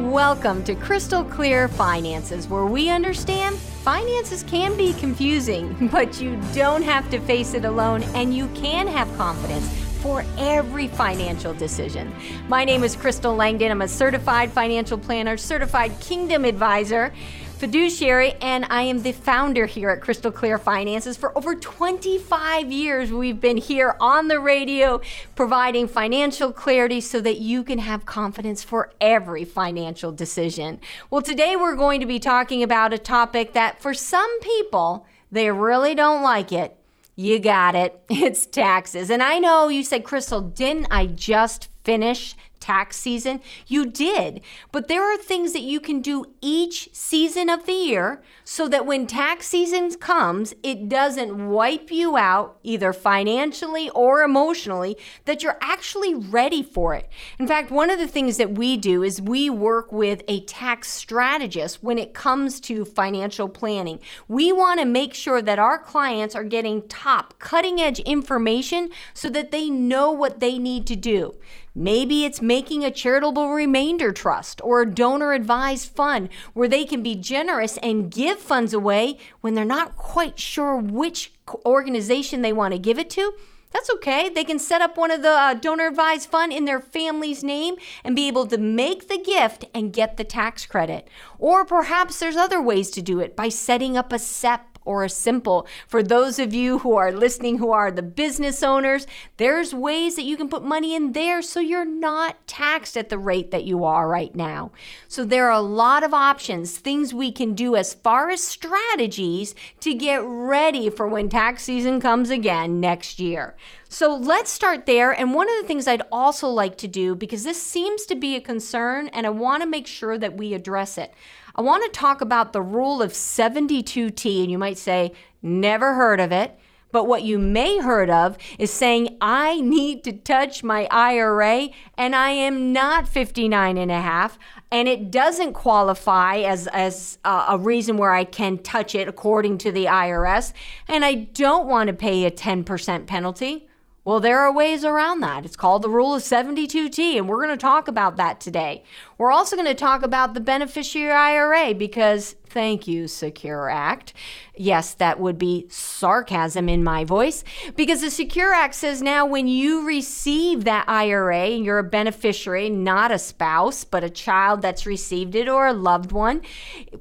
Welcome 0.00 0.64
to 0.64 0.74
Crystal 0.74 1.22
Clear 1.22 1.68
Finances, 1.68 2.48
where 2.48 2.64
we 2.64 2.88
understand 2.88 3.54
finances 3.56 4.42
can 4.42 4.74
be 4.74 4.94
confusing, 4.94 5.88
but 5.92 6.22
you 6.22 6.40
don't 6.54 6.82
have 6.82 7.10
to 7.10 7.20
face 7.20 7.52
it 7.52 7.66
alone 7.66 8.02
and 8.14 8.34
you 8.34 8.48
can 8.54 8.86
have 8.86 9.14
confidence 9.18 9.68
for 10.00 10.24
every 10.38 10.88
financial 10.88 11.52
decision. 11.52 12.10
My 12.48 12.64
name 12.64 12.82
is 12.82 12.96
Crystal 12.96 13.36
Langdon. 13.36 13.70
I'm 13.70 13.82
a 13.82 13.88
certified 13.88 14.50
financial 14.50 14.96
planner, 14.96 15.36
certified 15.36 15.92
kingdom 16.00 16.46
advisor 16.46 17.12
fiduciary, 17.60 18.32
and 18.40 18.64
I 18.70 18.84
am 18.84 19.02
the 19.02 19.12
founder 19.12 19.66
here 19.66 19.90
at 19.90 20.00
Crystal 20.00 20.32
Clear 20.32 20.56
Finances. 20.56 21.18
For 21.18 21.36
over 21.36 21.54
25 21.54 22.72
years, 22.72 23.12
we've 23.12 23.38
been 23.38 23.58
here 23.58 23.96
on 24.00 24.28
the 24.28 24.40
radio 24.40 25.02
providing 25.36 25.86
financial 25.86 26.54
clarity 26.54 27.02
so 27.02 27.20
that 27.20 27.38
you 27.38 27.62
can 27.62 27.78
have 27.78 28.06
confidence 28.06 28.64
for 28.64 28.94
every 28.98 29.44
financial 29.44 30.10
decision. 30.10 30.80
Well, 31.10 31.20
today 31.20 31.54
we're 31.54 31.76
going 31.76 32.00
to 32.00 32.06
be 32.06 32.18
talking 32.18 32.62
about 32.62 32.94
a 32.94 32.98
topic 32.98 33.52
that 33.52 33.78
for 33.78 33.92
some 33.92 34.40
people, 34.40 35.06
they 35.30 35.50
really 35.50 35.94
don't 35.94 36.22
like 36.22 36.52
it. 36.52 36.78
You 37.14 37.38
got 37.38 37.74
it. 37.74 38.00
It's 38.08 38.46
taxes. 38.46 39.10
And 39.10 39.22
I 39.22 39.38
know 39.38 39.68
you 39.68 39.84
said, 39.84 40.04
Crystal, 40.04 40.40
didn't 40.40 40.86
I 40.90 41.04
just 41.04 41.68
finish 41.84 42.34
tax 42.60 42.96
season? 42.96 43.40
You 43.66 43.86
did. 43.86 44.40
But 44.70 44.88
there 44.88 45.02
are 45.02 45.16
things 45.16 45.52
that 45.52 45.62
you 45.62 45.80
can 45.80 46.00
do 46.00 46.26
each 46.40 46.90
season 46.92 47.48
of 47.48 47.66
the 47.66 47.72
year 47.72 48.22
so 48.44 48.68
that 48.68 48.86
when 48.86 49.06
tax 49.06 49.48
season 49.48 49.92
comes, 49.96 50.54
it 50.62 50.88
doesn't 50.88 51.48
wipe 51.48 51.90
you 51.90 52.16
out 52.16 52.58
either 52.62 52.92
financially 52.92 53.88
or 53.90 54.22
emotionally, 54.22 54.96
that 55.24 55.42
you're 55.42 55.58
actually 55.60 56.14
ready 56.14 56.62
for 56.62 56.94
it. 56.94 57.08
In 57.38 57.46
fact, 57.46 57.70
one 57.70 57.90
of 57.90 57.98
the 57.98 58.06
things 58.06 58.36
that 58.36 58.52
we 58.52 58.76
do 58.76 59.02
is 59.02 59.22
we 59.22 59.48
work 59.48 59.92
with 59.92 60.22
a 60.28 60.44
tax 60.44 60.90
strategist 60.90 61.82
when 61.82 61.98
it 61.98 62.14
comes 62.14 62.60
to 62.60 62.84
financial 62.84 63.48
planning. 63.48 64.00
We 64.28 64.52
want 64.52 64.80
to 64.80 64.86
make 64.86 65.14
sure 65.14 65.40
that 65.42 65.58
our 65.58 65.78
clients 65.78 66.34
are 66.34 66.44
getting 66.44 66.86
top, 66.88 67.38
cutting 67.38 67.80
edge 67.80 68.00
information 68.00 68.90
so 69.14 69.30
that 69.30 69.50
they 69.50 69.70
know 69.70 70.10
what 70.10 70.40
they 70.40 70.58
need 70.58 70.86
to 70.88 70.96
do. 70.96 71.36
Maybe 71.74 72.24
it's 72.24 72.42
making 72.42 72.84
a 72.84 72.90
charitable 72.90 73.50
remainder 73.50 74.12
trust 74.12 74.60
or 74.64 74.82
a 74.82 74.90
donor 74.90 75.32
advised 75.32 75.90
fund 75.90 76.28
where 76.52 76.68
they 76.68 76.84
can 76.84 77.02
be 77.02 77.14
generous 77.14 77.76
and 77.78 78.10
give 78.10 78.38
funds 78.38 78.74
away 78.74 79.18
when 79.40 79.54
they're 79.54 79.64
not 79.64 79.96
quite 79.96 80.38
sure 80.38 80.76
which 80.76 81.32
organization 81.64 82.42
they 82.42 82.52
want 82.52 82.72
to 82.72 82.78
give 82.78 82.98
it 82.98 83.10
to. 83.10 83.34
That's 83.72 83.90
okay. 83.90 84.28
They 84.28 84.42
can 84.42 84.58
set 84.58 84.82
up 84.82 84.96
one 84.96 85.12
of 85.12 85.22
the 85.22 85.30
uh, 85.30 85.54
donor 85.54 85.86
advised 85.86 86.28
fund 86.28 86.52
in 86.52 86.64
their 86.64 86.80
family's 86.80 87.44
name 87.44 87.76
and 88.02 88.16
be 88.16 88.26
able 88.26 88.46
to 88.46 88.58
make 88.58 89.08
the 89.08 89.18
gift 89.18 89.64
and 89.72 89.92
get 89.92 90.16
the 90.16 90.24
tax 90.24 90.66
credit. 90.66 91.06
Or 91.38 91.64
perhaps 91.64 92.18
there's 92.18 92.36
other 92.36 92.60
ways 92.60 92.90
to 92.90 93.02
do 93.02 93.20
it 93.20 93.36
by 93.36 93.48
setting 93.48 93.96
up 93.96 94.12
a 94.12 94.18
SEP 94.18 94.69
or 94.84 95.04
a 95.04 95.08
simple. 95.08 95.66
For 95.86 96.02
those 96.02 96.38
of 96.38 96.54
you 96.54 96.78
who 96.78 96.94
are 96.94 97.12
listening 97.12 97.58
who 97.58 97.70
are 97.70 97.90
the 97.90 98.02
business 98.02 98.62
owners, 98.62 99.06
there's 99.36 99.74
ways 99.74 100.16
that 100.16 100.24
you 100.24 100.36
can 100.36 100.48
put 100.48 100.64
money 100.64 100.94
in 100.94 101.12
there 101.12 101.42
so 101.42 101.60
you're 101.60 101.84
not 101.84 102.46
taxed 102.46 102.96
at 102.96 103.08
the 103.08 103.18
rate 103.18 103.50
that 103.50 103.64
you 103.64 103.84
are 103.84 104.08
right 104.08 104.34
now. 104.34 104.72
So 105.08 105.24
there 105.24 105.46
are 105.46 105.58
a 105.58 105.60
lot 105.60 106.02
of 106.02 106.14
options, 106.14 106.76
things 106.76 107.12
we 107.12 107.30
can 107.32 107.54
do 107.54 107.76
as 107.76 107.94
far 107.94 108.30
as 108.30 108.42
strategies 108.42 109.54
to 109.80 109.94
get 109.94 110.22
ready 110.24 110.90
for 110.90 111.06
when 111.06 111.28
tax 111.28 111.62
season 111.64 112.00
comes 112.00 112.30
again 112.30 112.80
next 112.80 113.20
year. 113.20 113.54
So 113.88 114.14
let's 114.14 114.50
start 114.50 114.86
there. 114.86 115.10
And 115.10 115.34
one 115.34 115.48
of 115.48 115.60
the 115.60 115.66
things 115.66 115.88
I'd 115.88 116.02
also 116.12 116.48
like 116.48 116.78
to 116.78 116.88
do, 116.88 117.16
because 117.16 117.42
this 117.42 117.60
seems 117.60 118.06
to 118.06 118.14
be 118.14 118.36
a 118.36 118.40
concern 118.40 119.08
and 119.08 119.26
I 119.26 119.30
want 119.30 119.62
to 119.62 119.68
make 119.68 119.88
sure 119.88 120.16
that 120.16 120.36
we 120.36 120.54
address 120.54 120.96
it. 120.96 121.12
I 121.60 121.62
want 121.62 121.84
to 121.84 121.90
talk 121.90 122.22
about 122.22 122.54
the 122.54 122.62
rule 122.62 123.02
of 123.02 123.12
72T, 123.12 124.40
and 124.40 124.50
you 124.50 124.56
might 124.56 124.78
say, 124.78 125.12
never 125.42 125.92
heard 125.92 126.18
of 126.18 126.32
it. 126.32 126.58
But 126.90 127.04
what 127.04 127.22
you 127.22 127.38
may 127.38 127.80
heard 127.80 128.08
of 128.08 128.38
is 128.58 128.70
saying, 128.70 129.18
I 129.20 129.60
need 129.60 130.02
to 130.04 130.12
touch 130.12 130.64
my 130.64 130.88
IRA 130.90 131.68
and 131.98 132.16
I 132.16 132.30
am 132.30 132.72
not 132.72 133.06
59 133.06 133.76
and 133.76 133.90
a 133.90 134.00
half 134.00 134.38
and 134.72 134.88
it 134.88 135.10
doesn't 135.10 135.52
qualify 135.52 136.38
as, 136.38 136.66
as 136.68 137.18
a, 137.26 137.44
a 137.50 137.58
reason 137.58 137.98
where 137.98 138.12
I 138.12 138.24
can 138.24 138.56
touch 138.56 138.94
it 138.94 139.06
according 139.06 139.58
to 139.58 139.70
the 139.70 139.84
IRS 139.84 140.54
and 140.88 141.04
I 141.04 141.12
don't 141.12 141.68
want 141.68 141.88
to 141.88 141.92
pay 141.92 142.24
a 142.24 142.30
10% 142.30 143.06
penalty. 143.06 143.68
Well, 144.10 144.18
there 144.18 144.40
are 144.40 144.52
ways 144.52 144.84
around 144.84 145.20
that. 145.20 145.44
It's 145.44 145.54
called 145.54 145.82
the 145.82 145.88
rule 145.88 146.16
of 146.16 146.22
72T, 146.24 147.16
and 147.16 147.28
we're 147.28 147.44
going 147.44 147.56
to 147.56 147.56
talk 147.56 147.86
about 147.86 148.16
that 148.16 148.40
today. 148.40 148.82
We're 149.18 149.30
also 149.30 149.54
going 149.54 149.68
to 149.68 149.74
talk 149.74 150.02
about 150.02 150.34
the 150.34 150.40
beneficiary 150.40 151.12
IRA 151.12 151.74
because 151.74 152.34
thank 152.50 152.86
you, 152.86 153.08
Secure 153.08 153.70
Act. 153.70 154.12
Yes, 154.56 154.94
that 154.94 155.18
would 155.18 155.38
be 155.38 155.66
sarcasm 155.70 156.68
in 156.68 156.84
my 156.84 157.04
voice 157.04 157.44
because 157.76 158.02
the 158.02 158.10
Secure 158.10 158.52
Act 158.52 158.74
says 158.74 159.00
now 159.00 159.24
when 159.24 159.48
you 159.48 159.86
receive 159.86 160.64
that 160.64 160.88
IRA, 160.88 161.46
and 161.46 161.64
you're 161.64 161.78
a 161.78 161.84
beneficiary, 161.84 162.68
not 162.68 163.10
a 163.10 163.18
spouse, 163.18 163.84
but 163.84 164.04
a 164.04 164.10
child 164.10 164.62
that's 164.62 164.86
received 164.86 165.34
it 165.34 165.48
or 165.48 165.66
a 165.66 165.72
loved 165.72 166.12
one, 166.12 166.42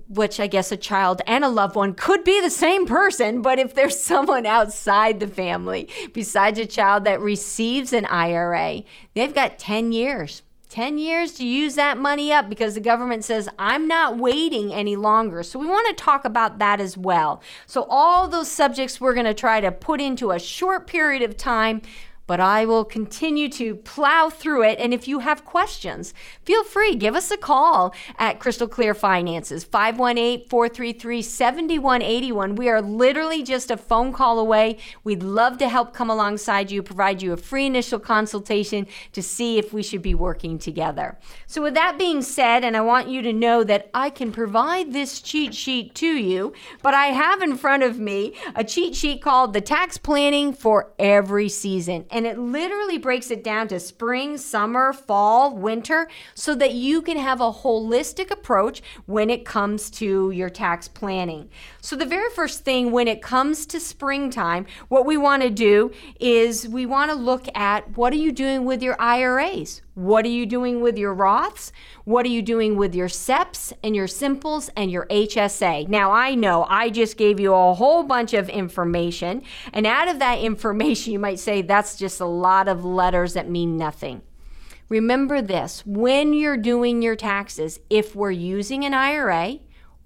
which 0.08 0.40
I 0.40 0.48
guess 0.48 0.72
a 0.72 0.78
child 0.78 1.22
and 1.28 1.44
a 1.44 1.50
loved 1.50 1.76
one 1.76 1.94
could 1.94 2.24
be 2.24 2.40
the 2.42 2.50
same 2.50 2.86
person, 2.86 3.42
but 3.42 3.60
if 3.60 3.74
there's 3.74 4.00
someone 4.02 4.46
outside 4.46 5.20
the 5.20 5.28
family 5.28 5.90
besides 6.14 6.60
a 6.60 6.66
child 6.66 7.04
that 7.04 7.20
receives 7.20 7.92
an 7.92 8.06
IRA, 8.06 8.84
they've 9.16 9.34
got 9.34 9.60
10 9.60 9.92
years 9.92 10.44
10 10.69 11.00
years 11.00 11.34
to 11.34 11.46
use 11.46 11.74
that 11.75 11.97
money 11.97 12.31
up 12.31 12.47
because 12.47 12.75
the 12.75 12.80
government 12.80 13.25
says, 13.25 13.50
I'm 13.57 13.88
not 13.88 14.18
waiting 14.18 14.72
any 14.72 14.96
longer. 14.96 15.41
So, 15.41 15.57
we 15.57 15.66
want 15.66 15.88
to 15.90 16.03
talk 16.03 16.25
about 16.25 16.59
that 16.59 16.80
as 16.80 16.96
well. 16.96 17.41
So, 17.66 17.88
all 17.90 18.28
those 18.28 18.52
subjects 18.52 19.02
we're 19.02 19.16
going 19.16 19.25
to 19.25 19.34
try 19.34 19.62
to 19.62 19.72
put 19.72 20.00
into 20.00 20.31
a 20.31 20.40
short 20.40 20.85
period 20.85 21.24
of 21.24 21.35
time 21.35 21.81
but 22.30 22.40
I 22.40 22.64
will 22.64 22.86
continue 22.86 23.50
to 23.50 23.74
plow 23.74 24.30
through 24.30 24.62
it. 24.62 24.78
And 24.78 24.94
if 24.94 25.08
you 25.08 25.18
have 25.18 25.46
questions, 25.46 26.14
feel 26.44 26.64
free, 26.64 26.94
give 26.94 27.16
us 27.16 27.32
a 27.32 27.38
call 27.38 27.92
at 28.20 28.38
Crystal 28.38 28.68
Clear 28.68 28.94
Finances, 28.94 29.64
518 29.64 30.48
433 30.48 31.24
7181. 31.24 32.54
We 32.54 32.70
are 32.70 32.84
literally 32.84 33.42
just 33.42 33.72
a 33.72 33.78
phone 33.78 34.14
call 34.14 34.38
away. 34.38 34.78
We'd 35.04 35.24
love 35.24 35.58
to 35.58 35.70
help 35.70 35.92
come 35.92 36.12
alongside 36.12 36.70
you, 36.70 36.84
provide 36.84 37.24
you 37.24 37.34
a 37.34 37.38
free 37.38 37.66
initial 37.66 37.98
consultation 37.98 38.86
to 39.14 39.24
see 39.24 39.58
if 39.58 39.74
we 39.74 39.82
should 39.82 40.04
be 40.04 40.14
working 40.14 40.60
together. 40.60 41.18
So, 41.48 41.64
with 41.64 41.74
that 41.74 41.98
being 41.98 42.22
said, 42.22 42.64
and 42.64 42.78
I 42.78 42.82
want 42.82 43.10
you 43.10 43.24
to 43.24 43.34
know 43.34 43.64
that 43.64 43.90
I 43.92 44.12
can 44.12 44.32
provide 44.32 44.94
this 44.94 45.20
cheat 45.20 45.56
sheet 45.56 45.96
to 45.96 46.06
you, 46.06 46.54
but 46.84 46.94
I 46.94 47.08
have 47.08 47.42
in 47.42 47.58
front 47.58 47.82
of 47.82 47.98
me 47.98 48.36
a 48.54 48.64
cheat 48.64 48.96
sheet 48.96 49.20
called 49.24 49.54
the 49.54 49.62
Tax 49.62 49.98
Planning 49.98 50.54
for 50.54 50.92
Every 51.00 51.50
Season 51.50 52.06
it 52.25 52.38
literally 52.38 52.97
breaks 52.97 53.31
it 53.31 53.44
down 53.44 53.68
to 53.69 53.80
spring, 53.80 54.38
summer, 54.38 54.94
fall, 54.94 55.56
winter, 55.56 56.07
so 56.34 56.56
that 56.56 56.74
you 56.74 57.02
can 57.02 57.18
have 57.18 57.41
a 57.41 57.52
holistic 57.52 58.31
approach 58.31 58.81
when 59.06 59.30
it 59.30 59.46
comes 59.46 59.90
to 59.91 60.31
your 60.31 60.50
tax 60.50 60.88
planning. 60.88 61.50
So, 61.81 61.96
the 61.96 62.06
very 62.06 62.30
first 62.31 62.63
thing 62.63 62.91
when 62.91 63.07
it 63.07 63.22
comes 63.22 63.66
to 63.68 63.80
springtime, 63.80 64.66
what 64.88 65.06
we 65.06 65.18
want 65.18 65.44
to 65.44 65.50
do 65.50 65.91
is 66.19 66.68
we 66.68 66.85
want 66.85 67.12
to 67.12 67.16
look 67.16 67.47
at 67.56 67.97
what 67.97 68.13
are 68.13 68.18
you 68.18 68.31
doing 68.31 68.66
with 68.66 68.81
your 68.81 69.00
IRAs? 69.00 69.81
What 69.96 70.26
are 70.26 70.30
you 70.30 70.46
doing 70.46 70.82
with 70.82 70.98
your 70.98 71.16
Roths? 71.16 71.72
What 72.06 72.26
are 72.26 72.30
you 72.30 72.42
doing 72.42 72.78
with 72.78 72.96
your 72.96 73.10
SEPs 73.10 73.74
and 73.84 73.96
your 73.96 74.08
Simples 74.08 74.70
and 74.76 74.92
your 74.92 75.06
HSA? 75.08 75.88
Now, 75.88 76.12
I 76.12 76.36
know 76.36 76.66
I 76.70 76.90
just 76.90 77.18
gave 77.18 77.40
you 77.40 77.54
a 77.54 77.74
whole 77.74 78.04
bunch 78.04 78.34
of 78.34 78.50
information, 78.50 79.42
and 79.74 79.86
out 79.86 80.08
of 80.08 80.20
that 80.20 80.40
information, 80.44 81.14
you 81.14 81.20
might 81.20 81.40
say 81.40 81.62
that's 81.62 81.98
just 81.98 82.22
a 82.22 82.26
lot 82.26 82.68
of 82.68 82.86
letters 82.86 83.34
that 83.34 83.50
mean 83.50 83.78
nothing. 83.78 84.22
Remember 84.90 85.42
this 85.42 85.86
when 85.86 86.34
you're 86.34 86.58
doing 86.58 87.02
your 87.02 87.16
taxes, 87.16 87.80
if 87.90 88.16
we're 88.16 88.31
using 88.31 88.86
an 88.86 88.94
IRA, 88.94 89.60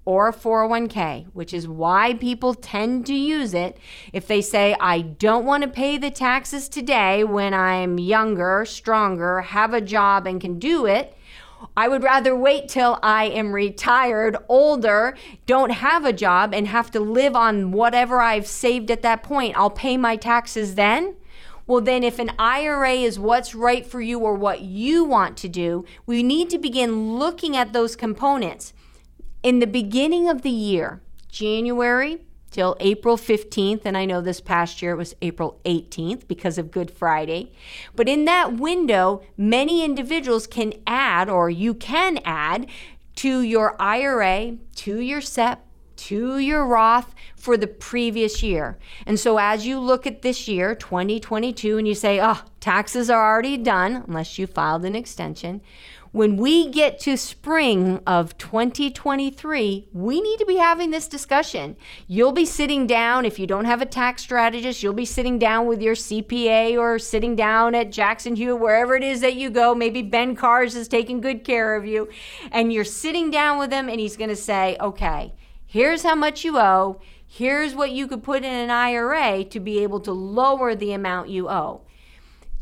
or 0.04 0.28
a 0.28 0.32
401k, 0.32 1.26
which 1.32 1.54
is 1.54 1.66
why 1.66 2.14
people 2.14 2.54
tend 2.54 3.06
to 3.06 3.14
use 3.14 3.54
it. 3.54 3.78
If 4.12 4.26
they 4.26 4.42
say, 4.42 4.76
I 4.78 5.00
don't 5.00 5.46
want 5.46 5.62
to 5.62 5.68
pay 5.68 5.96
the 5.96 6.10
taxes 6.10 6.68
today 6.68 7.24
when 7.24 7.54
I'm 7.54 7.98
younger, 7.98 8.64
stronger, 8.66 9.40
have 9.40 9.72
a 9.72 9.80
job, 9.80 10.26
and 10.26 10.40
can 10.40 10.58
do 10.58 10.86
it, 10.86 11.16
I 11.76 11.88
would 11.88 12.02
rather 12.02 12.36
wait 12.36 12.68
till 12.68 12.98
I 13.02 13.24
am 13.24 13.52
retired, 13.52 14.36
older, 14.48 15.16
don't 15.46 15.70
have 15.70 16.04
a 16.04 16.12
job, 16.12 16.52
and 16.52 16.68
have 16.68 16.90
to 16.90 17.00
live 17.00 17.34
on 17.34 17.72
whatever 17.72 18.20
I've 18.20 18.46
saved 18.46 18.90
at 18.90 19.02
that 19.02 19.22
point. 19.22 19.56
I'll 19.56 19.70
pay 19.70 19.96
my 19.96 20.16
taxes 20.16 20.74
then. 20.74 21.16
Well, 21.66 21.80
then, 21.80 22.04
if 22.04 22.18
an 22.18 22.32
IRA 22.38 22.92
is 22.92 23.18
what's 23.18 23.54
right 23.54 23.86
for 23.86 24.02
you 24.02 24.18
or 24.18 24.34
what 24.34 24.60
you 24.60 25.02
want 25.02 25.38
to 25.38 25.48
do, 25.48 25.86
we 26.04 26.22
need 26.22 26.50
to 26.50 26.58
begin 26.58 27.14
looking 27.14 27.56
at 27.56 27.72
those 27.72 27.96
components 27.96 28.74
in 29.44 29.58
the 29.58 29.66
beginning 29.66 30.28
of 30.28 30.42
the 30.42 30.50
year, 30.50 31.02
January 31.30 32.22
till 32.50 32.76
April 32.80 33.16
15th. 33.16 33.82
And 33.84 33.96
I 33.96 34.06
know 34.06 34.20
this 34.20 34.40
past 34.40 34.80
year 34.80 34.92
it 34.92 34.96
was 34.96 35.14
April 35.20 35.60
18th 35.64 36.26
because 36.26 36.56
of 36.56 36.70
Good 36.70 36.90
Friday. 36.90 37.52
But 37.94 38.08
in 38.08 38.24
that 38.24 38.54
window, 38.54 39.22
many 39.36 39.84
individuals 39.84 40.46
can 40.46 40.72
add, 40.86 41.28
or 41.28 41.50
you 41.50 41.74
can 41.74 42.18
add, 42.24 42.66
to 43.16 43.42
your 43.42 43.80
IRA, 43.80 44.56
to 44.76 44.98
your 44.98 45.20
SEP, 45.20 45.60
to 45.96 46.38
your 46.38 46.66
Roth 46.66 47.14
for 47.36 47.56
the 47.56 47.66
previous 47.66 48.42
year. 48.42 48.78
And 49.06 49.20
so 49.20 49.38
as 49.38 49.66
you 49.66 49.78
look 49.78 50.06
at 50.06 50.22
this 50.22 50.48
year, 50.48 50.74
2022, 50.74 51.78
and 51.78 51.86
you 51.86 51.94
say, 51.94 52.20
oh, 52.20 52.40
taxes 52.60 53.10
are 53.10 53.32
already 53.32 53.56
done, 53.56 54.04
unless 54.06 54.38
you 54.38 54.46
filed 54.46 54.84
an 54.84 54.96
extension. 54.96 55.60
When 56.14 56.36
we 56.36 56.70
get 56.70 57.00
to 57.00 57.16
spring 57.16 57.98
of 58.06 58.38
2023, 58.38 59.88
we 59.92 60.20
need 60.20 60.38
to 60.38 60.46
be 60.46 60.58
having 60.58 60.92
this 60.92 61.08
discussion. 61.08 61.76
You'll 62.06 62.30
be 62.30 62.44
sitting 62.46 62.86
down, 62.86 63.24
if 63.24 63.36
you 63.36 63.48
don't 63.48 63.64
have 63.64 63.82
a 63.82 63.84
tax 63.84 64.22
strategist, 64.22 64.80
you'll 64.80 64.92
be 64.92 65.06
sitting 65.06 65.40
down 65.40 65.66
with 65.66 65.82
your 65.82 65.96
CPA 65.96 66.78
or 66.78 67.00
sitting 67.00 67.34
down 67.34 67.74
at 67.74 67.90
Jackson 67.90 68.36
Hewitt, 68.36 68.60
wherever 68.60 68.94
it 68.94 69.02
is 69.02 69.22
that 69.22 69.34
you 69.34 69.50
go. 69.50 69.74
Maybe 69.74 70.02
Ben 70.02 70.36
Cars 70.36 70.76
is 70.76 70.86
taking 70.86 71.20
good 71.20 71.42
care 71.42 71.74
of 71.74 71.84
you. 71.84 72.08
And 72.52 72.72
you're 72.72 72.84
sitting 72.84 73.32
down 73.32 73.58
with 73.58 73.72
him, 73.72 73.88
and 73.88 73.98
he's 73.98 74.16
going 74.16 74.30
to 74.30 74.36
say, 74.36 74.76
okay, 74.80 75.34
here's 75.66 76.04
how 76.04 76.14
much 76.14 76.44
you 76.44 76.58
owe. 76.58 77.00
Here's 77.26 77.74
what 77.74 77.90
you 77.90 78.06
could 78.06 78.22
put 78.22 78.44
in 78.44 78.54
an 78.54 78.70
IRA 78.70 79.42
to 79.46 79.58
be 79.58 79.80
able 79.80 79.98
to 79.98 80.12
lower 80.12 80.76
the 80.76 80.92
amount 80.92 81.30
you 81.30 81.48
owe. 81.50 81.80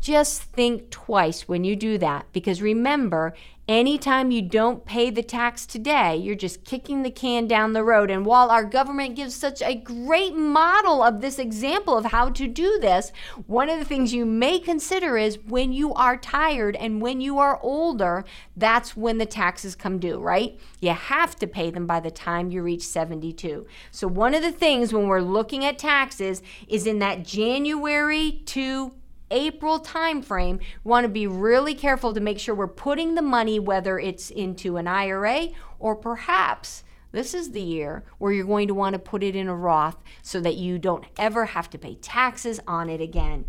Just 0.03 0.41
think 0.41 0.89
twice 0.89 1.47
when 1.47 1.63
you 1.63 1.77
do 1.77 1.97
that 1.99 2.25
because 2.33 2.61
remember, 2.61 3.33
anytime 3.69 4.31
you 4.31 4.41
don't 4.41 4.83
pay 4.83 5.09
the 5.09 5.23
tax 5.23 5.65
today, 5.65 6.17
you're 6.17 6.35
just 6.35 6.65
kicking 6.65 7.03
the 7.03 7.09
can 7.09 7.47
down 7.47 7.71
the 7.71 7.85
road. 7.85 8.11
And 8.11 8.25
while 8.25 8.51
our 8.51 8.65
government 8.65 9.15
gives 9.15 9.33
such 9.33 9.61
a 9.61 9.75
great 9.75 10.35
model 10.35 11.01
of 11.01 11.21
this 11.21 11.39
example 11.39 11.97
of 11.97 12.03
how 12.03 12.31
to 12.31 12.49
do 12.49 12.79
this, 12.81 13.13
one 13.47 13.69
of 13.69 13.79
the 13.79 13.85
things 13.85 14.13
you 14.13 14.25
may 14.25 14.59
consider 14.59 15.17
is 15.17 15.39
when 15.47 15.71
you 15.71 15.93
are 15.93 16.17
tired 16.17 16.75
and 16.75 17.01
when 17.01 17.21
you 17.21 17.39
are 17.39 17.57
older, 17.63 18.25
that's 18.57 18.97
when 18.97 19.19
the 19.19 19.25
taxes 19.25 19.73
come 19.73 19.99
due, 19.99 20.19
right? 20.19 20.59
You 20.81 20.91
have 20.91 21.37
to 21.37 21.47
pay 21.47 21.71
them 21.71 21.87
by 21.87 22.01
the 22.01 22.11
time 22.11 22.51
you 22.51 22.61
reach 22.61 22.85
72. 22.85 23.65
So, 23.91 24.09
one 24.09 24.33
of 24.33 24.41
the 24.41 24.51
things 24.51 24.93
when 24.93 25.07
we're 25.07 25.21
looking 25.21 25.63
at 25.63 25.79
taxes 25.79 26.41
is 26.67 26.85
in 26.85 26.99
that 26.99 27.23
January 27.23 28.41
to 28.47 28.91
April 29.31 29.79
timeframe, 29.79 30.59
we 30.59 30.65
want 30.83 31.05
to 31.05 31.09
be 31.09 31.27
really 31.27 31.73
careful 31.73 32.13
to 32.13 32.19
make 32.19 32.39
sure 32.39 32.53
we're 32.53 32.67
putting 32.67 33.15
the 33.15 33.21
money, 33.21 33.59
whether 33.59 33.99
it's 33.99 34.29
into 34.29 34.77
an 34.77 34.87
IRA 34.87 35.49
or 35.79 35.95
perhaps 35.95 36.83
this 37.13 37.35
is 37.35 37.51
the 37.51 37.61
year 37.61 38.03
where 38.17 38.33
you're 38.33 38.45
going 38.45 38.67
to 38.67 38.73
want 38.73 38.93
to 38.93 38.99
put 38.99 39.23
it 39.23 39.35
in 39.35 39.47
a 39.47 39.55
Roth 39.55 39.97
so 40.23 40.41
that 40.41 40.55
you 40.55 40.79
don't 40.79 41.05
ever 41.17 41.45
have 41.45 41.69
to 41.69 41.77
pay 41.77 41.95
taxes 41.95 42.59
on 42.67 42.89
it 42.89 42.99
again. 42.99 43.45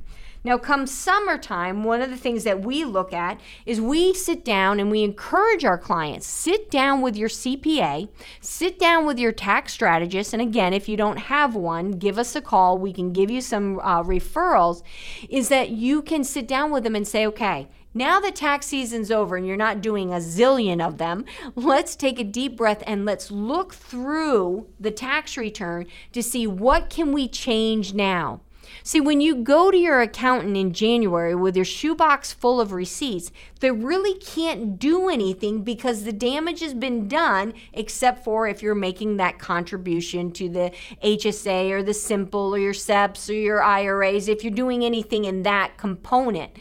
Now, 0.47 0.59
come 0.59 0.87
summertime, 0.87 1.85
one 1.85 2.03
of 2.03 2.11
the 2.11 2.19
things 2.19 2.45
that 2.45 2.63
we 2.63 2.85
look 2.85 3.15
at 3.15 3.41
is 3.65 3.81
we 3.81 4.13
sit 4.13 4.45
down 4.45 4.79
and 4.79 4.91
we 4.91 5.03
encourage 5.03 5.65
our 5.65 5.79
clients 5.79 6.27
sit 6.27 6.71
down 6.71 7.01
with 7.01 7.17
your 7.17 7.31
CPA, 7.31 8.11
sit 8.43 8.79
down 8.79 9.07
with 9.07 9.19
your 9.19 9.33
tax 9.33 9.73
strategist. 9.73 10.35
And 10.35 10.43
again, 10.43 10.75
if 10.75 10.87
you 10.87 10.99
don't 10.99 11.17
have 11.17 11.55
one, 11.55 11.93
give 11.93 12.19
us 12.19 12.37
a 12.37 12.43
call. 12.43 12.77
We 12.77 12.93
can 12.93 13.15
give 13.15 13.31
you 13.31 13.41
some 13.41 13.79
uh, 13.79 14.03
referrals. 14.03 14.83
Is 15.31 15.49
that 15.49 15.71
you 15.71 16.03
can 16.03 16.25
sit 16.25 16.47
down 16.47 16.71
with 16.71 16.85
them 16.85 16.95
and 16.95 17.09
say, 17.09 17.27
okay, 17.27 17.69
now 17.95 18.21
that 18.21 18.37
tax 18.37 18.67
season's 18.67 19.11
over 19.11 19.37
and 19.37 19.47
you're 19.47 19.57
not 19.57 19.81
doing 19.81 20.13
a 20.13 20.17
zillion 20.17 20.87
of 20.87 20.99
them, 20.99 21.25
let's 21.55 21.97
take 21.97 22.19
a 22.19 22.25
deep 22.25 22.55
breath 22.55 22.83
and 22.87 23.07
let's 23.07 23.31
look 23.31 23.73
through 23.73 24.67
the 24.79 24.91
tax 24.91 25.39
return 25.39 25.87
to 26.13 26.23
see 26.23 26.47
what 26.47 26.91
can 26.91 27.13
we 27.13 27.29
change 27.29 27.95
now. 27.95 28.41
See, 28.87 29.01
when 29.01 29.23
you 29.23 29.37
go 29.37 29.71
to 29.71 29.79
your 29.79 30.03
accountant 30.03 30.59
in 30.59 30.75
January 30.75 31.35
with 31.35 31.57
your 31.57 31.65
shoebox 31.65 32.35
full 32.35 32.61
of 32.61 32.71
receipts, 32.71 33.33
they 33.61 33.71
really 33.71 34.13
can't 34.19 34.79
do 34.79 35.09
anything 35.09 35.63
because 35.63 36.05
the 36.05 36.13
damage 36.13 36.61
has 36.61 36.75
been 36.75 37.09
done, 37.09 37.55
except 37.73 38.23
for 38.23 38.47
if 38.47 38.63
you're 38.63 38.75
making 38.75 39.17
that 39.17 39.39
contribution 39.39 40.31
to 40.33 40.51
the 40.51 40.71
HSA 41.03 41.71
or 41.71 41.83
the 41.83 41.95
Simple 41.95 42.55
or 42.55 42.59
your 42.59 42.75
SEPs 42.75 43.31
or 43.31 43.33
your 43.33 43.63
IRAs, 43.63 44.29
if 44.29 44.45
you're 44.45 44.53
doing 44.53 44.85
anything 44.85 45.25
in 45.25 45.45
that 45.45 45.79
component 45.79 46.53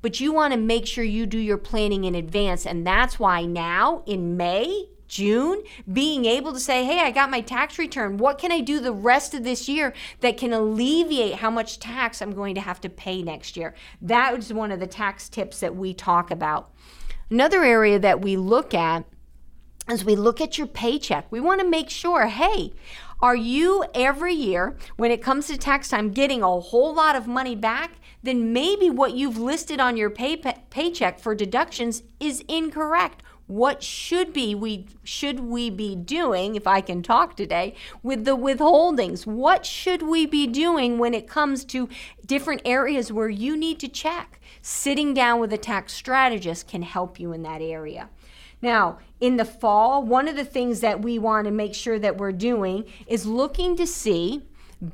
but 0.00 0.20
you 0.20 0.32
want 0.32 0.52
to 0.52 0.58
make 0.58 0.86
sure 0.86 1.02
you 1.02 1.26
do 1.26 1.38
your 1.38 1.58
planning 1.58 2.04
in 2.04 2.14
advance. 2.14 2.64
And 2.64 2.86
that's 2.86 3.18
why 3.18 3.44
now 3.44 4.04
in 4.06 4.36
May, 4.36 4.86
June, 5.08 5.62
being 5.90 6.26
able 6.26 6.52
to 6.52 6.60
say, 6.60 6.84
hey, 6.84 7.00
I 7.00 7.10
got 7.10 7.30
my 7.30 7.40
tax 7.40 7.78
return. 7.78 8.18
What 8.18 8.38
can 8.38 8.52
I 8.52 8.60
do 8.60 8.78
the 8.78 8.92
rest 8.92 9.34
of 9.34 9.42
this 9.42 9.68
year 9.68 9.94
that 10.20 10.36
can 10.36 10.52
alleviate 10.52 11.36
how 11.36 11.50
much 11.50 11.80
tax 11.80 12.22
I'm 12.22 12.34
going 12.34 12.54
to 12.54 12.60
have 12.60 12.80
to 12.82 12.88
pay 12.88 13.22
next 13.22 13.56
year? 13.56 13.74
That 14.02 14.38
is 14.38 14.52
one 14.52 14.70
of 14.70 14.80
the 14.80 14.86
tax 14.86 15.28
tips 15.28 15.60
that 15.60 15.74
we 15.74 15.94
talk 15.94 16.30
about. 16.30 16.70
Another 17.30 17.64
area 17.64 17.98
that 17.98 18.20
we 18.20 18.36
look 18.36 18.74
at 18.74 19.04
is 19.90 20.04
we 20.04 20.16
look 20.16 20.40
at 20.40 20.58
your 20.58 20.66
paycheck. 20.66 21.30
We 21.32 21.40
want 21.40 21.60
to 21.60 21.68
make 21.68 21.88
sure, 21.88 22.26
hey, 22.26 22.74
are 23.20 23.34
you 23.34 23.84
every 23.94 24.34
year, 24.34 24.76
when 24.96 25.10
it 25.10 25.22
comes 25.22 25.46
to 25.46 25.56
tax 25.56 25.88
time, 25.88 26.10
getting 26.10 26.42
a 26.42 26.60
whole 26.60 26.94
lot 26.94 27.16
of 27.16 27.26
money 27.26 27.56
back? 27.56 27.92
Then 28.22 28.52
maybe 28.52 28.90
what 28.90 29.14
you've 29.14 29.38
listed 29.38 29.80
on 29.80 29.96
your 29.96 30.10
pay, 30.10 30.36
paycheck 30.36 31.18
for 31.18 31.34
deductions 31.34 32.02
is 32.20 32.44
incorrect 32.48 33.22
what 33.48 33.82
should 33.82 34.32
be 34.32 34.54
we 34.54 34.86
should 35.02 35.40
we 35.40 35.70
be 35.70 35.96
doing 35.96 36.54
if 36.54 36.66
i 36.66 36.82
can 36.82 37.02
talk 37.02 37.34
today 37.34 37.74
with 38.02 38.24
the 38.24 38.36
withholdings? 38.36 39.26
What 39.26 39.64
should 39.64 40.02
we 40.02 40.26
be 40.26 40.46
doing 40.46 40.98
when 40.98 41.14
it 41.14 41.26
comes 41.26 41.64
to 41.66 41.88
different 42.26 42.62
areas 42.64 43.10
where 43.10 43.30
you 43.30 43.56
need 43.56 43.80
to 43.80 43.88
check? 43.88 44.40
Sitting 44.60 45.14
down 45.14 45.40
with 45.40 45.52
a 45.52 45.58
tax 45.58 45.94
strategist 45.94 46.68
can 46.68 46.82
help 46.82 47.18
you 47.18 47.32
in 47.32 47.42
that 47.42 47.62
area. 47.62 48.10
Now 48.60 48.98
in 49.18 49.38
the 49.38 49.44
fall 49.46 50.02
one 50.02 50.28
of 50.28 50.36
the 50.36 50.44
things 50.44 50.80
that 50.80 51.02
we 51.02 51.18
want 51.18 51.46
to 51.46 51.50
make 51.50 51.74
sure 51.74 51.98
that 51.98 52.18
we're 52.18 52.32
doing 52.32 52.84
is 53.06 53.24
looking 53.24 53.76
to 53.76 53.86
see 53.86 54.42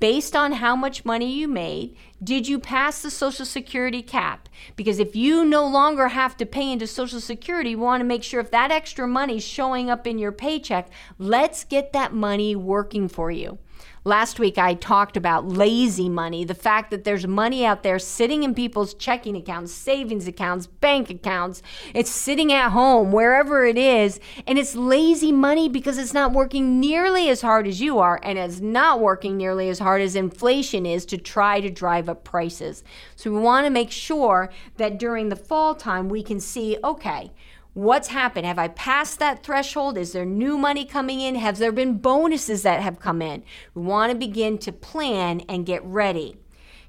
based 0.01 0.35
on 0.35 0.53
how 0.53 0.75
much 0.75 1.05
money 1.05 1.33
you 1.33 1.47
made, 1.47 1.97
did 2.23 2.49
you 2.49 2.59
pass 2.59 3.03
the 3.03 3.11
Social 3.11 3.45
Security 3.45 4.03
cap? 4.03 4.49
Because 4.77 4.99
if 4.99 5.15
you 5.15 5.45
no 5.45 5.67
longer 5.67 6.09
have 6.09 6.37
to 6.39 6.47
pay 6.47 6.73
into 6.73 6.87
Social 6.87 7.21
Security, 7.21 7.71
you 7.71 7.79
want 7.79 8.01
to 8.01 8.05
make 8.05 8.23
sure 8.23 8.41
if 8.41 8.51
that 8.51 8.71
extra 8.71 9.07
money 9.07 9.37
is 9.37 9.45
showing 9.45 9.91
up 9.91 10.07
in 10.07 10.19
your 10.19 10.33
paycheck, 10.33 10.89
let's 11.19 11.65
get 11.65 11.93
that 11.93 12.15
money 12.15 12.57
working 12.57 13.09
for 13.09 13.31
you. 13.31 13.59
Last 14.07 14.39
week, 14.39 14.59
I 14.59 14.75
talked 14.75 15.17
about 15.17 15.49
lazy 15.49 16.11
money, 16.11 16.45
the 16.45 16.53
fact 16.53 16.91
that 16.91 17.05
there's 17.05 17.27
money 17.27 17.65
out 17.65 17.83
there 17.83 17.99
sitting 17.99 18.43
in 18.43 18.55
people's 18.55 18.93
checking 18.93 19.35
accounts, 19.35 19.73
savings 19.73 20.29
accounts, 20.29 20.67
bank 20.67 21.09
accounts. 21.09 21.63
It's 21.95 22.11
sitting 22.11 22.53
at 22.53 22.73
home, 22.73 23.13
wherever 23.13 23.65
it 23.65 23.79
is, 23.79 24.21
and 24.47 24.59
it's 24.59 24.75
lazy 24.75 25.33
money 25.33 25.71
because 25.71 25.97
it's 25.97 26.13
not 26.13 26.35
working 26.35 26.81
nearly 26.81 27.31
as 27.31 27.41
hard 27.41 27.67
as 27.67 27.81
you 27.81 27.99
are, 27.99 28.21
and 28.23 28.39
it's 28.39 28.61
not 28.61 29.01
working 29.01 29.39
nearly 29.39 29.71
as 29.71 29.79
hard 29.79 30.03
as 30.03 30.15
inflation 30.15 30.85
is 30.85 31.07
to 31.07 31.17
try 31.17 31.63
to 31.63 31.71
drive 31.71 32.07
up 32.07 32.25
prices. 32.25 32.85
So 33.17 33.33
we 33.33 33.41
want 33.41 33.65
to 33.65 33.71
make 33.71 33.91
sure 33.91 34.51
that 34.77 34.99
during 34.99 35.31
the 35.31 35.37
fall 35.37 35.75
time, 35.75 36.11
we 36.11 36.23
can 36.23 36.41
see 36.41 36.77
okay, 36.85 37.33
What's 37.75 38.07
happened? 38.07 38.47
Have 38.47 38.59
I 38.59 38.69
passed 38.69 39.19
that 39.19 39.43
threshold? 39.43 39.99
Is 39.99 40.13
there 40.13 40.25
new 40.25 40.57
money 40.57 40.85
coming 40.85 41.21
in? 41.21 41.35
Have 41.35 41.59
there 41.59 41.73
been 41.73 41.99
bonuses 41.99 42.63
that 42.63 42.81
have 42.81 43.01
come 43.01 43.21
in? 43.21 43.43
We 43.75 43.83
want 43.83 44.13
to 44.13 44.19
begin 44.19 44.59
to 44.59 44.71
plan 44.71 45.41
and 45.49 45.67
get 45.67 45.85
ready. 45.85 46.37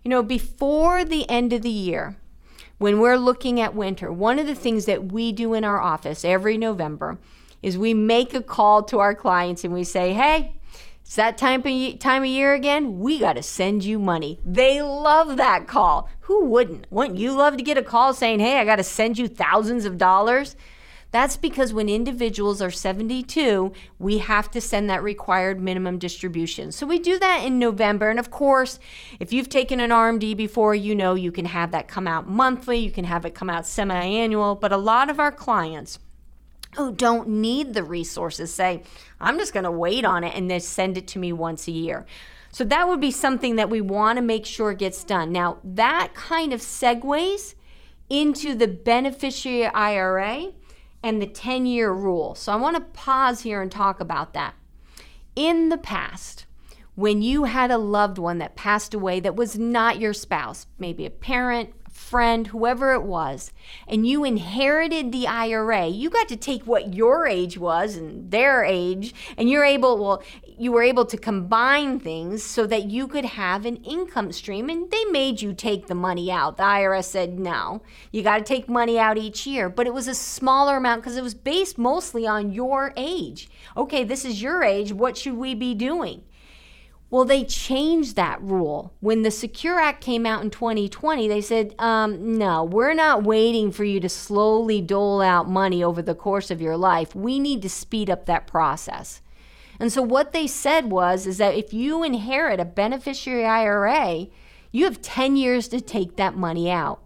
You 0.03 0.09
know, 0.09 0.21
before 0.21 1.03
the 1.03 1.27
end 1.27 1.53
of 1.53 1.63
the 1.63 1.71
year, 1.71 2.17
when 2.77 2.99
we're 2.99 3.17
looking 3.17 3.59
at 3.59 3.73
winter, 3.73 4.13
one 4.13 4.37
of 4.37 4.45
the 4.45 4.53
things 4.53 4.85
that 4.85 5.11
we 5.11 5.31
do 5.31 5.55
in 5.55 5.63
our 5.63 5.81
office 5.81 6.23
every 6.23 6.55
November 6.55 7.17
is 7.63 7.79
we 7.79 7.95
make 7.95 8.35
a 8.35 8.43
call 8.43 8.83
to 8.83 8.99
our 8.99 9.15
clients 9.15 9.63
and 9.63 9.73
we 9.73 9.83
say, 9.83 10.13
hey, 10.13 10.53
it's 11.01 11.15
that 11.15 11.39
time 11.39 11.63
of, 11.65 11.99
time 11.99 12.21
of 12.21 12.29
year 12.29 12.53
again. 12.53 12.99
We 12.99 13.17
got 13.17 13.33
to 13.33 13.43
send 13.43 13.83
you 13.83 13.97
money. 13.97 14.39
They 14.45 14.83
love 14.83 15.37
that 15.37 15.67
call. 15.67 16.09
Who 16.21 16.45
wouldn't? 16.45 16.85
Wouldn't 16.91 17.17
you 17.17 17.31
love 17.31 17.57
to 17.57 17.63
get 17.63 17.79
a 17.79 17.83
call 17.83 18.13
saying, 18.13 18.39
hey, 18.39 18.59
I 18.59 18.65
got 18.65 18.75
to 18.75 18.83
send 18.83 19.17
you 19.17 19.27
thousands 19.27 19.85
of 19.85 19.97
dollars? 19.97 20.55
That's 21.15 21.37
because 21.37 21.71
when 21.71 21.87
individuals 21.87 22.61
are 22.61 22.69
72, 22.69 23.71
we 23.99 24.17
have 24.17 24.51
to 24.51 24.59
send 24.59 24.89
that 24.89 25.01
required 25.01 25.61
minimum 25.61 25.97
distribution. 25.97 26.73
So 26.73 26.85
we 26.85 26.99
do 26.99 27.17
that 27.17 27.45
in 27.45 27.57
November. 27.57 28.09
And 28.09 28.19
of 28.19 28.31
course, 28.31 28.79
if 29.17 29.31
you've 29.31 29.47
taken 29.47 29.79
an 29.79 29.91
RMD 29.91 30.35
before, 30.35 30.75
you 30.75 30.93
know 30.93 31.15
you 31.15 31.31
can 31.31 31.45
have 31.45 31.71
that 31.71 31.87
come 31.87 32.05
out 32.05 32.27
monthly, 32.27 32.79
you 32.79 32.91
can 32.91 33.05
have 33.05 33.23
it 33.23 33.33
come 33.33 33.49
out 33.49 33.65
semi 33.65 33.95
annual. 33.95 34.55
But 34.55 34.73
a 34.73 34.77
lot 34.77 35.09
of 35.09 35.17
our 35.21 35.31
clients, 35.31 35.99
who 36.75 36.91
don't 36.91 37.29
need 37.29 37.75
the 37.75 37.83
resources 37.85 38.53
say, 38.53 38.83
I'm 39.21 39.37
just 39.37 39.53
going 39.53 39.63
to 39.63 39.71
wait 39.71 40.03
on 40.03 40.25
it 40.25 40.35
and 40.35 40.51
then 40.51 40.59
send 40.59 40.97
it 40.97 41.07
to 41.07 41.19
me 41.19 41.31
once 41.31 41.69
a 41.69 41.71
year. 41.71 42.05
So 42.51 42.65
that 42.65 42.89
would 42.89 42.99
be 42.99 43.11
something 43.11 43.55
that 43.55 43.69
we 43.69 43.79
want 43.79 44.17
to 44.17 44.21
make 44.21 44.45
sure 44.45 44.73
gets 44.73 45.05
done. 45.05 45.31
Now, 45.31 45.59
that 45.63 46.13
kind 46.13 46.51
of 46.51 46.59
segues 46.59 47.55
into 48.09 48.53
the 48.53 48.67
beneficiary 48.67 49.67
IRA 49.67 50.51
and 51.05 51.21
the 51.21 51.27
10 51.27 51.67
year 51.67 51.93
rule. 51.93 52.33
So 52.33 52.51
I 52.51 52.55
want 52.55 52.75
to 52.75 52.81
pause 52.81 53.41
here 53.41 53.61
and 53.61 53.71
talk 53.71 53.99
about 53.99 54.33
that. 54.33 54.55
In 55.35 55.69
the 55.69 55.77
past, 55.77 56.47
when 56.95 57.21
you 57.21 57.43
had 57.43 57.69
a 57.69 57.77
loved 57.77 58.17
one 58.17 58.39
that 58.39 58.55
passed 58.55 58.95
away 58.95 59.19
that 59.19 59.35
was 59.35 59.55
not 59.55 59.99
your 59.99 60.13
spouse, 60.13 60.65
maybe 60.79 61.05
a 61.05 61.11
parent, 61.11 61.69
friend, 62.05 62.47
whoever 62.47 62.93
it 62.93 63.01
was, 63.01 63.51
and 63.87 64.07
you 64.07 64.23
inherited 64.23 65.11
the 65.11 65.25
IRA, 65.25 65.87
you 65.87 66.09
got 66.09 66.29
to 66.29 66.35
take 66.35 66.63
what 66.63 66.93
your 66.93 67.27
age 67.27 67.57
was 67.57 67.95
and 67.95 68.29
their 68.29 68.63
age, 68.63 69.13
and 69.37 69.49
you're 69.49 69.65
able, 69.65 69.97
well, 69.97 70.23
you 70.57 70.71
were 70.71 70.83
able 70.83 71.05
to 71.05 71.17
combine 71.17 71.99
things 71.99 72.43
so 72.43 72.65
that 72.67 72.85
you 72.85 73.07
could 73.07 73.25
have 73.25 73.65
an 73.65 73.77
income 73.77 74.31
stream. 74.31 74.69
And 74.69 74.89
they 74.91 75.03
made 75.05 75.41
you 75.41 75.53
take 75.53 75.87
the 75.87 75.95
money 75.95 76.31
out. 76.31 76.57
The 76.57 76.63
IRS 76.63 77.05
said, 77.05 77.39
no, 77.39 77.81
you 78.11 78.23
got 78.23 78.37
to 78.37 78.43
take 78.43 78.69
money 78.69 78.97
out 78.97 79.17
each 79.17 79.45
year. 79.45 79.67
But 79.67 79.87
it 79.87 79.93
was 79.93 80.07
a 80.07 80.15
smaller 80.15 80.77
amount 80.77 81.01
because 81.01 81.17
it 81.17 81.23
was 81.23 81.33
based 81.33 81.77
mostly 81.77 82.25
on 82.25 82.51
your 82.51 82.93
age. 82.95 83.49
Okay, 83.75 84.03
this 84.03 84.23
is 84.23 84.41
your 84.41 84.63
age. 84.63 84.93
What 84.93 85.17
should 85.17 85.37
we 85.37 85.55
be 85.55 85.73
doing? 85.73 86.23
Well, 87.15 87.23
they 87.23 87.45
changed 87.45 88.17
that 88.17 88.41
rule. 88.41 88.91
When 88.99 89.21
the 89.21 89.31
Secure 89.31 89.79
Act 89.79 90.03
came 90.03 90.25
out 90.25 90.43
in 90.43 90.49
2020, 90.49 91.29
they 91.29 91.39
said, 91.39 91.73
um, 91.79 92.37
no, 92.37 92.65
we're 92.65 92.93
not 92.93 93.23
waiting 93.23 93.71
for 93.71 93.85
you 93.85 94.01
to 94.01 94.09
slowly 94.09 94.81
dole 94.81 95.21
out 95.21 95.49
money 95.49 95.81
over 95.81 96.01
the 96.01 96.13
course 96.13 96.51
of 96.51 96.59
your 96.59 96.75
life. 96.75 97.15
We 97.15 97.39
need 97.39 97.61
to 97.61 97.69
speed 97.69 98.09
up 98.09 98.25
that 98.25 98.47
process. 98.47 99.21
And 99.79 99.93
so 99.93 100.01
what 100.01 100.33
they 100.33 100.45
said 100.45 100.91
was 100.91 101.25
is 101.25 101.37
that 101.37 101.55
if 101.55 101.73
you 101.73 102.03
inherit 102.03 102.59
a 102.59 102.65
beneficiary 102.65 103.45
IRA, 103.45 104.27
you 104.73 104.83
have 104.83 105.01
10 105.01 105.37
years 105.37 105.69
to 105.69 105.79
take 105.79 106.17
that 106.17 106.35
money 106.35 106.69
out. 106.69 106.99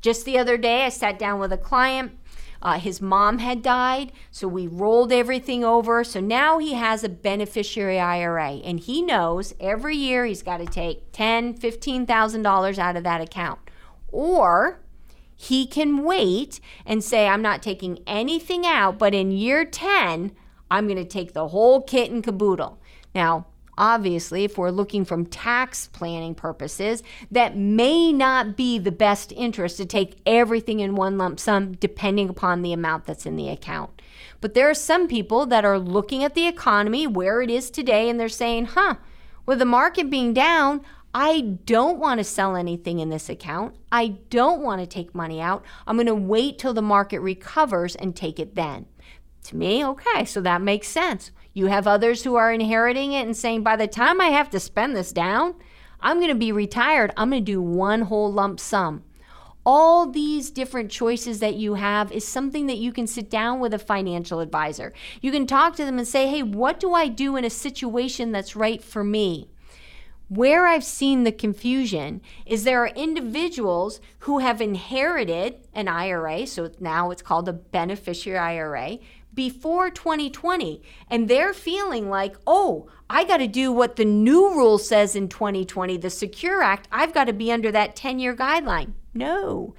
Just 0.00 0.24
the 0.24 0.38
other 0.38 0.56
day, 0.56 0.86
I 0.86 0.88
sat 0.88 1.18
down 1.18 1.38
with 1.38 1.52
a 1.52 1.58
client 1.58 2.12
uh, 2.62 2.78
his 2.78 3.02
mom 3.02 3.38
had 3.38 3.60
died, 3.60 4.12
so 4.30 4.46
we 4.46 4.68
rolled 4.68 5.12
everything 5.12 5.64
over. 5.64 6.04
So 6.04 6.20
now 6.20 6.58
he 6.58 6.74
has 6.74 7.02
a 7.02 7.08
beneficiary 7.08 7.98
IRA, 7.98 8.60
and 8.64 8.78
he 8.78 9.02
knows 9.02 9.54
every 9.58 9.96
year 9.96 10.24
he's 10.24 10.42
got 10.44 10.58
to 10.58 10.66
take 10.66 11.10
ten, 11.10 11.54
fifteen 11.54 12.06
thousand 12.06 12.42
dollars 12.42 12.78
out 12.78 12.96
of 12.96 13.02
that 13.02 13.20
account, 13.20 13.58
or 14.08 14.80
he 15.34 15.66
can 15.66 16.04
wait 16.04 16.60
and 16.86 17.02
say, 17.02 17.26
"I'm 17.26 17.42
not 17.42 17.62
taking 17.62 17.98
anything 18.06 18.64
out, 18.64 18.96
but 18.96 19.12
in 19.12 19.32
year 19.32 19.64
ten, 19.64 20.30
I'm 20.70 20.86
going 20.86 20.96
to 20.98 21.04
take 21.04 21.32
the 21.32 21.48
whole 21.48 21.82
kit 21.82 22.12
and 22.12 22.22
caboodle." 22.22 22.78
Now, 23.12 23.46
Obviously, 23.78 24.44
if 24.44 24.58
we're 24.58 24.70
looking 24.70 25.04
from 25.04 25.24
tax 25.24 25.88
planning 25.88 26.34
purposes, 26.34 27.02
that 27.30 27.56
may 27.56 28.12
not 28.12 28.56
be 28.56 28.78
the 28.78 28.92
best 28.92 29.32
interest 29.32 29.78
to 29.78 29.86
take 29.86 30.20
everything 30.26 30.80
in 30.80 30.94
one 30.94 31.16
lump 31.16 31.40
sum 31.40 31.72
depending 31.74 32.28
upon 32.28 32.62
the 32.62 32.72
amount 32.72 33.06
that's 33.06 33.26
in 33.26 33.36
the 33.36 33.48
account. 33.48 34.02
But 34.40 34.54
there 34.54 34.68
are 34.68 34.74
some 34.74 35.08
people 35.08 35.46
that 35.46 35.64
are 35.64 35.78
looking 35.78 36.22
at 36.22 36.34
the 36.34 36.46
economy 36.46 37.06
where 37.06 37.40
it 37.40 37.50
is 37.50 37.70
today 37.70 38.08
and 38.08 38.20
they're 38.20 38.28
saying, 38.28 38.66
huh, 38.66 38.96
with 39.46 39.58
the 39.58 39.64
market 39.64 40.10
being 40.10 40.34
down, 40.34 40.82
I 41.14 41.40
don't 41.66 41.98
want 41.98 42.18
to 42.18 42.24
sell 42.24 42.56
anything 42.56 42.98
in 42.98 43.10
this 43.10 43.28
account. 43.28 43.76
I 43.90 44.08
don't 44.30 44.62
want 44.62 44.80
to 44.80 44.86
take 44.86 45.14
money 45.14 45.40
out. 45.40 45.64
I'm 45.86 45.96
going 45.96 46.06
to 46.06 46.14
wait 46.14 46.58
till 46.58 46.72
the 46.72 46.82
market 46.82 47.20
recovers 47.20 47.94
and 47.96 48.16
take 48.16 48.40
it 48.40 48.54
then. 48.54 48.86
To 49.44 49.56
me, 49.56 49.84
okay, 49.84 50.24
so 50.24 50.40
that 50.40 50.62
makes 50.62 50.88
sense. 50.88 51.32
You 51.52 51.66
have 51.66 51.86
others 51.86 52.22
who 52.22 52.36
are 52.36 52.52
inheriting 52.52 53.12
it 53.12 53.26
and 53.26 53.36
saying, 53.36 53.62
by 53.62 53.76
the 53.76 53.86
time 53.86 54.20
I 54.20 54.26
have 54.26 54.50
to 54.50 54.60
spend 54.60 54.96
this 54.96 55.12
down, 55.12 55.54
I'm 56.00 56.18
going 56.18 56.28
to 56.28 56.34
be 56.34 56.52
retired. 56.52 57.12
I'm 57.16 57.30
going 57.30 57.44
to 57.44 57.52
do 57.52 57.60
one 57.60 58.02
whole 58.02 58.32
lump 58.32 58.60
sum. 58.60 59.04
All 59.64 60.10
these 60.10 60.50
different 60.50 60.90
choices 60.90 61.38
that 61.38 61.54
you 61.54 61.74
have 61.74 62.10
is 62.10 62.26
something 62.26 62.66
that 62.66 62.78
you 62.78 62.92
can 62.92 63.06
sit 63.06 63.30
down 63.30 63.60
with 63.60 63.72
a 63.72 63.78
financial 63.78 64.40
advisor. 64.40 64.92
You 65.20 65.30
can 65.30 65.46
talk 65.46 65.76
to 65.76 65.84
them 65.84 65.98
and 65.98 66.08
say, 66.08 66.26
hey, 66.26 66.42
what 66.42 66.80
do 66.80 66.94
I 66.94 67.06
do 67.06 67.36
in 67.36 67.44
a 67.44 67.50
situation 67.50 68.32
that's 68.32 68.56
right 68.56 68.82
for 68.82 69.04
me? 69.04 69.48
Where 70.28 70.66
I've 70.66 70.82
seen 70.82 71.24
the 71.24 71.30
confusion 71.30 72.22
is 72.46 72.64
there 72.64 72.82
are 72.82 72.88
individuals 72.88 74.00
who 74.20 74.38
have 74.38 74.60
inherited 74.62 75.56
an 75.74 75.88
IRA, 75.88 76.46
so 76.46 76.70
now 76.80 77.10
it's 77.10 77.22
called 77.22 77.48
a 77.48 77.52
beneficiary 77.52 78.38
IRA, 78.38 78.98
before 79.34 79.90
2020 79.90 80.82
and 81.08 81.28
they're 81.28 81.54
feeling 81.54 82.08
like, 82.08 82.36
oh, 82.46 82.88
I 83.08 83.24
got 83.24 83.38
to 83.38 83.46
do 83.46 83.72
what 83.72 83.96
the 83.96 84.04
new 84.04 84.54
rule 84.54 84.78
says 84.78 85.14
in 85.14 85.28
2020, 85.28 85.96
the 85.98 86.10
Secure 86.10 86.62
Act. 86.62 86.88
I've 86.90 87.14
got 87.14 87.24
to 87.24 87.32
be 87.32 87.52
under 87.52 87.70
that 87.72 87.96
10 87.96 88.18
year 88.18 88.34
guideline. 88.34 88.92
No. 89.14 89.74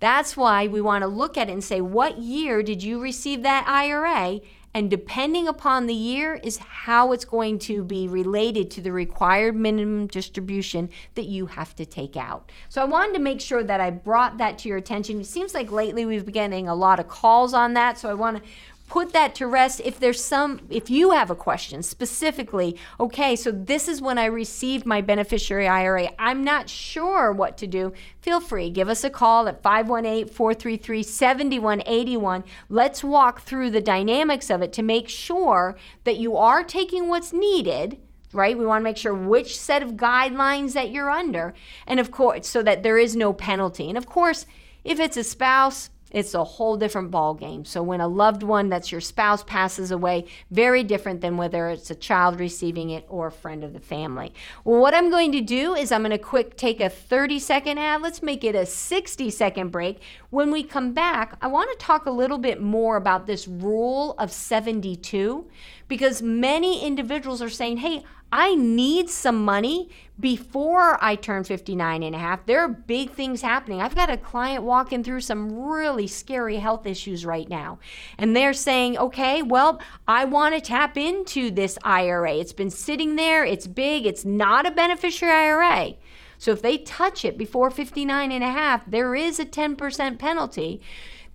That's 0.00 0.36
why 0.36 0.66
we 0.68 0.80
want 0.80 1.02
to 1.02 1.08
look 1.08 1.36
at 1.36 1.48
it 1.48 1.52
and 1.52 1.64
say, 1.64 1.80
what 1.80 2.18
year 2.18 2.62
did 2.62 2.82
you 2.82 3.00
receive 3.00 3.42
that 3.42 3.66
IRA? 3.66 4.40
And 4.74 4.90
depending 4.90 5.48
upon 5.48 5.86
the 5.86 5.94
year, 5.94 6.34
is 6.34 6.58
how 6.58 7.12
it's 7.12 7.24
going 7.24 7.58
to 7.60 7.82
be 7.82 8.06
related 8.06 8.70
to 8.72 8.80
the 8.80 8.92
required 8.92 9.56
minimum 9.56 10.06
distribution 10.06 10.90
that 11.14 11.24
you 11.24 11.46
have 11.46 11.74
to 11.76 11.86
take 11.86 12.16
out. 12.16 12.52
So 12.68 12.82
I 12.82 12.84
wanted 12.84 13.14
to 13.14 13.18
make 13.18 13.40
sure 13.40 13.64
that 13.64 13.80
I 13.80 13.90
brought 13.90 14.38
that 14.38 14.58
to 14.58 14.68
your 14.68 14.78
attention. 14.78 15.20
It 15.20 15.26
seems 15.26 15.54
like 15.54 15.72
lately 15.72 16.04
we've 16.04 16.24
been 16.24 16.34
getting 16.34 16.68
a 16.68 16.74
lot 16.74 17.00
of 17.00 17.08
calls 17.08 17.54
on 17.54 17.74
that. 17.74 17.98
So 17.98 18.10
I 18.10 18.14
want 18.14 18.36
to 18.36 18.42
put 18.88 19.12
that 19.12 19.34
to 19.34 19.46
rest 19.46 19.82
if 19.84 20.00
there's 20.00 20.24
some 20.24 20.60
if 20.70 20.88
you 20.90 21.10
have 21.10 21.30
a 21.30 21.34
question 21.34 21.82
specifically 21.82 22.74
okay 22.98 23.36
so 23.36 23.52
this 23.52 23.86
is 23.86 24.00
when 24.00 24.16
i 24.18 24.24
received 24.24 24.86
my 24.86 25.00
beneficiary 25.00 25.68
ira 25.68 26.08
i'm 26.18 26.42
not 26.42 26.68
sure 26.68 27.30
what 27.30 27.56
to 27.58 27.66
do 27.66 27.92
feel 28.20 28.40
free 28.40 28.70
give 28.70 28.88
us 28.88 29.04
a 29.04 29.10
call 29.10 29.46
at 29.46 29.62
518-433-7181 29.62 32.42
let's 32.68 33.04
walk 33.04 33.42
through 33.42 33.70
the 33.70 33.80
dynamics 33.80 34.50
of 34.50 34.62
it 34.62 34.72
to 34.72 34.82
make 34.82 35.08
sure 35.08 35.76
that 36.04 36.16
you 36.16 36.36
are 36.36 36.64
taking 36.64 37.08
what's 37.08 37.32
needed 37.32 37.98
right? 38.34 38.58
We 38.58 38.66
want 38.66 38.82
to 38.82 38.84
make 38.84 38.98
sure 38.98 39.14
which 39.14 39.58
set 39.58 39.82
of 39.82 39.92
guidelines 39.92 40.74
that 40.74 40.90
you're 40.90 41.10
under, 41.10 41.54
and 41.86 41.98
of 41.98 42.10
course, 42.10 42.46
so 42.46 42.62
that 42.62 42.82
there 42.82 42.98
is 42.98 43.16
no 43.16 43.32
penalty. 43.32 43.88
And 43.88 43.96
of 43.96 44.04
course, 44.04 44.44
if 44.84 45.00
it's 45.00 45.16
a 45.16 45.24
spouse, 45.24 45.88
it's 46.10 46.34
a 46.34 46.44
whole 46.44 46.76
different 46.76 47.10
ball 47.10 47.34
game. 47.34 47.64
So 47.64 47.82
when 47.82 48.00
a 48.00 48.08
loved 48.08 48.42
one 48.42 48.68
that's 48.68 48.90
your 48.90 49.00
spouse 49.00 49.42
passes 49.44 49.90
away, 49.90 50.26
very 50.50 50.82
different 50.82 51.20
than 51.20 51.36
whether 51.36 51.68
it's 51.68 51.90
a 51.90 51.94
child 51.94 52.40
receiving 52.40 52.90
it 52.90 53.04
or 53.08 53.26
a 53.26 53.32
friend 53.32 53.62
of 53.64 53.72
the 53.72 53.80
family. 53.80 54.32
Well, 54.64 54.80
what 54.80 54.94
I'm 54.94 55.10
going 55.10 55.32
to 55.32 55.40
do 55.40 55.74
is 55.74 55.92
I'm 55.92 56.02
going 56.02 56.10
to 56.10 56.18
quick 56.18 56.56
take 56.56 56.80
a 56.80 56.88
30 56.88 57.38
second 57.38 57.78
ad. 57.78 58.02
Let's 58.02 58.22
make 58.22 58.44
it 58.44 58.54
a 58.54 58.66
60 58.66 59.30
second 59.30 59.70
break. 59.70 60.00
When 60.30 60.50
we 60.50 60.62
come 60.62 60.92
back, 60.92 61.36
I 61.40 61.46
want 61.46 61.70
to 61.70 61.84
talk 61.84 62.06
a 62.06 62.10
little 62.10 62.38
bit 62.38 62.60
more 62.60 62.96
about 62.96 63.26
this 63.26 63.46
rule 63.46 64.14
of 64.18 64.32
72 64.32 65.46
because 65.88 66.20
many 66.20 66.84
individuals 66.84 67.40
are 67.40 67.48
saying, 67.48 67.78
"Hey, 67.78 68.04
I 68.30 68.54
need 68.54 69.08
some 69.08 69.44
money 69.44 69.88
before 70.20 71.02
I 71.02 71.14
turn 71.14 71.44
59 71.44 72.02
and 72.02 72.14
a 72.14 72.18
half. 72.18 72.44
There 72.44 72.60
are 72.60 72.68
big 72.68 73.10
things 73.10 73.40
happening. 73.40 73.80
I've 73.80 73.94
got 73.94 74.10
a 74.10 74.16
client 74.16 74.64
walking 74.64 75.02
through 75.02 75.20
some 75.20 75.56
really 75.56 76.06
scary 76.06 76.56
health 76.56 76.86
issues 76.86 77.24
right 77.24 77.48
now. 77.48 77.78
And 78.18 78.34
they're 78.34 78.52
saying, 78.52 78.98
okay, 78.98 79.42
well, 79.42 79.80
I 80.06 80.24
want 80.24 80.54
to 80.54 80.60
tap 80.60 80.96
into 80.96 81.50
this 81.50 81.78
IRA. 81.84 82.34
It's 82.34 82.52
been 82.52 82.70
sitting 82.70 83.16
there, 83.16 83.44
it's 83.44 83.66
big, 83.66 84.06
it's 84.06 84.24
not 84.24 84.66
a 84.66 84.70
beneficiary 84.70 85.32
IRA. 85.32 85.94
So 86.36 86.52
if 86.52 86.62
they 86.62 86.78
touch 86.78 87.24
it 87.24 87.36
before 87.36 87.70
59 87.70 88.30
and 88.30 88.44
a 88.44 88.50
half, 88.50 88.88
there 88.88 89.14
is 89.14 89.40
a 89.40 89.44
10% 89.44 90.18
penalty. 90.18 90.80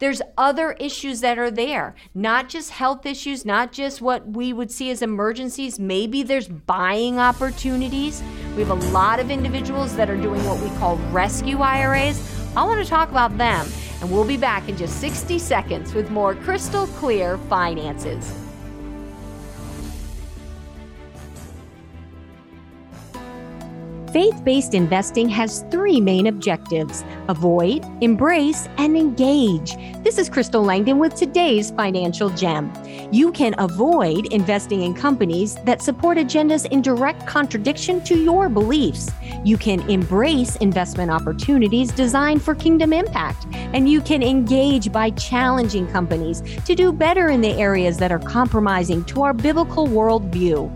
There's 0.03 0.22
other 0.38 0.74
issues 0.74 1.22
that 1.22 1.39
are 1.39 1.50
there, 1.50 1.95
not 2.13 2.50
just 2.50 2.72
health 2.72 3.05
issues, 3.05 3.45
not 3.45 3.72
just 3.72 4.01
what 4.01 4.27
we 4.27 4.51
would 4.51 4.69
see 4.69 4.91
as 4.91 5.01
emergencies. 5.01 5.79
Maybe 5.79 6.24
there's 6.24 6.50
buying 6.50 7.19
opportunities. 7.19 8.22
We 8.57 8.63
have 8.63 8.72
a 8.72 8.91
lot 8.91 9.22
of 9.22 9.31
individuals 9.31 9.95
that 9.95 10.10
are 10.10 10.17
doing 10.17 10.43
what 10.43 10.60
we 10.60 10.67
call 10.77 10.98
rescue 11.13 11.60
IRAs. 11.60 12.22
I 12.53 12.65
want 12.65 12.83
to 12.83 12.89
talk 12.89 13.12
about 13.12 13.38
them, 13.38 13.65
and 14.01 14.12
we'll 14.12 14.27
be 14.27 14.36
back 14.36 14.67
in 14.67 14.75
just 14.75 15.00
60 15.00 15.39
seconds 15.39 15.93
with 15.93 16.12
more 16.12 16.36
crystal 16.36 16.86
clear 16.88 17.38
finances. 17.38 18.43
Faith 24.13 24.46
based 24.46 24.75
investing 24.75 25.27
has 25.27 25.65
three 25.72 26.00
main 26.00 26.27
objectives 26.27 27.03
avoid, 27.29 27.84
embrace, 28.01 28.70
and 28.77 28.96
engage. 28.96 29.75
This 30.03 30.20
is 30.20 30.29
Crystal 30.29 30.62
Langdon 30.63 31.00
with 31.00 31.15
today's 31.15 31.72
financial 31.72 32.29
gem. 32.29 32.72
You 33.12 33.32
can 33.32 33.55
avoid 33.58 34.32
investing 34.32 34.84
in 34.84 34.93
companies 34.93 35.55
that 35.65 35.82
support 35.82 36.20
agendas 36.20 36.67
in 36.67 36.84
direct 36.84 37.25
contradiction 37.25 38.03
to 38.03 38.15
your 38.15 38.50
beliefs. 38.50 39.10
You 39.43 39.58
can 39.58 39.82
embrace 39.89 40.58
investment 40.58 41.10
opportunities 41.10 41.91
designed 41.91 42.43
for 42.43 42.53
kingdom 42.53 42.93
impact. 42.93 43.48
And 43.51 43.89
you 43.89 44.00
can 44.00 44.22
engage 44.22 44.91
by 44.91 45.10
challenging 45.12 45.88
companies 45.88 46.43
to 46.65 46.75
do 46.75 46.91
better 46.91 47.29
in 47.29 47.41
the 47.41 47.53
areas 47.53 47.98
that 47.98 48.12
are 48.12 48.20
compromising 48.20 49.03
to 49.05 49.24
our 49.24 49.34
biblical 49.34 49.88
worldview. 49.88 50.70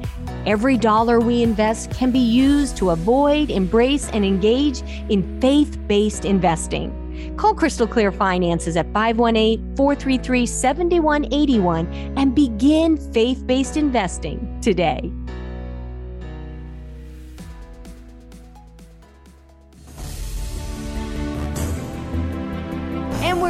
Every 0.47 0.77
dollar 0.77 1.19
we 1.19 1.43
invest 1.43 1.91
can 1.91 2.09
be 2.09 2.19
used 2.19 2.77
to 2.77 2.91
avoid, 2.91 3.51
embrace, 3.51 4.09
and 4.11 4.23
engage 4.23 4.81
in 5.09 5.41
faith 5.41 5.77
based 5.87 6.23
investing. 6.23 7.35
Call 7.35 7.53
Crystal 7.53 7.85
Clear 7.85 8.13
Finances 8.13 8.77
at 8.77 8.85
518 8.93 9.75
433 9.75 10.45
7181 10.45 12.13
and 12.15 12.33
begin 12.33 12.95
faith 13.11 13.45
based 13.45 13.75
investing 13.75 14.57
today. 14.61 15.11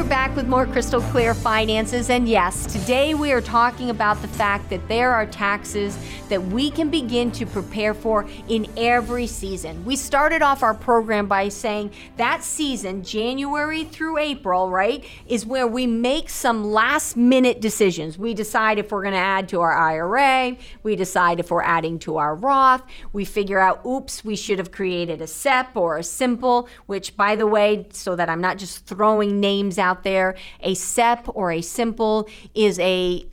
Back 0.08 0.34
with 0.38 0.48
more 0.48 0.66
crystal 0.66 1.02
clear 1.02 1.34
finances. 1.34 2.10
And 2.10 2.30
yes, 2.30 2.66
today 2.66 3.14
we 3.14 3.34
are 3.34 3.42
talking 3.42 3.90
about 3.90 4.22
the 4.22 4.28
fact 4.30 4.70
that 4.70 4.88
there 4.88 5.12
are 5.12 5.26
taxes 5.26 5.98
that 6.30 6.42
we 6.42 6.72
can 6.72 6.90
begin 6.90 7.30
to 7.32 7.46
prepare 7.46 7.94
for 7.94 8.26
in 8.48 8.68
every 8.78 9.28
season. 9.28 9.84
We 9.84 9.98
started 9.98 10.42
off 10.42 10.64
our 10.64 10.74
program 10.74 11.28
by 11.28 11.50
saying 11.50 11.92
that 12.16 12.44
season, 12.44 13.04
January 13.04 13.84
through 13.84 14.18
April, 14.18 14.70
right, 14.70 15.04
is 15.28 15.46
where 15.46 15.68
we 15.68 15.86
make 15.86 16.30
some 16.30 16.64
last 16.64 17.18
minute 17.18 17.60
decisions. 17.60 18.18
We 18.18 18.34
decide 18.34 18.80
if 18.80 18.92
we're 18.92 19.04
going 19.04 19.14
to 19.14 19.20
add 19.20 19.50
to 19.50 19.60
our 19.60 19.74
IRA, 19.74 20.56
we 20.84 20.96
decide 20.96 21.42
if 21.42 21.52
we're 21.52 21.64
adding 21.64 22.00
to 22.00 22.16
our 22.18 22.34
Roth, 22.34 22.84
we 23.12 23.26
figure 23.26 23.60
out, 23.60 23.86
oops, 23.86 24.24
we 24.24 24.38
should 24.38 24.60
have 24.60 24.72
created 24.72 25.22
a 25.22 25.28
SEP 25.28 25.76
or 25.76 25.98
a 25.98 26.04
simple, 26.04 26.70
which, 26.86 27.18
by 27.18 27.36
the 27.36 27.48
way, 27.48 27.88
so 27.92 28.16
that 28.16 28.30
I'm 28.30 28.42
not 28.42 28.58
just 28.58 28.86
throwing 28.86 29.42
names 29.42 29.78
out 29.78 29.97
there, 30.04 30.36
a 30.62 30.74
SEP 30.74 31.28
or 31.36 31.52
a 31.52 31.62
simple 31.62 32.28
is 32.54 32.80
a 32.80 33.26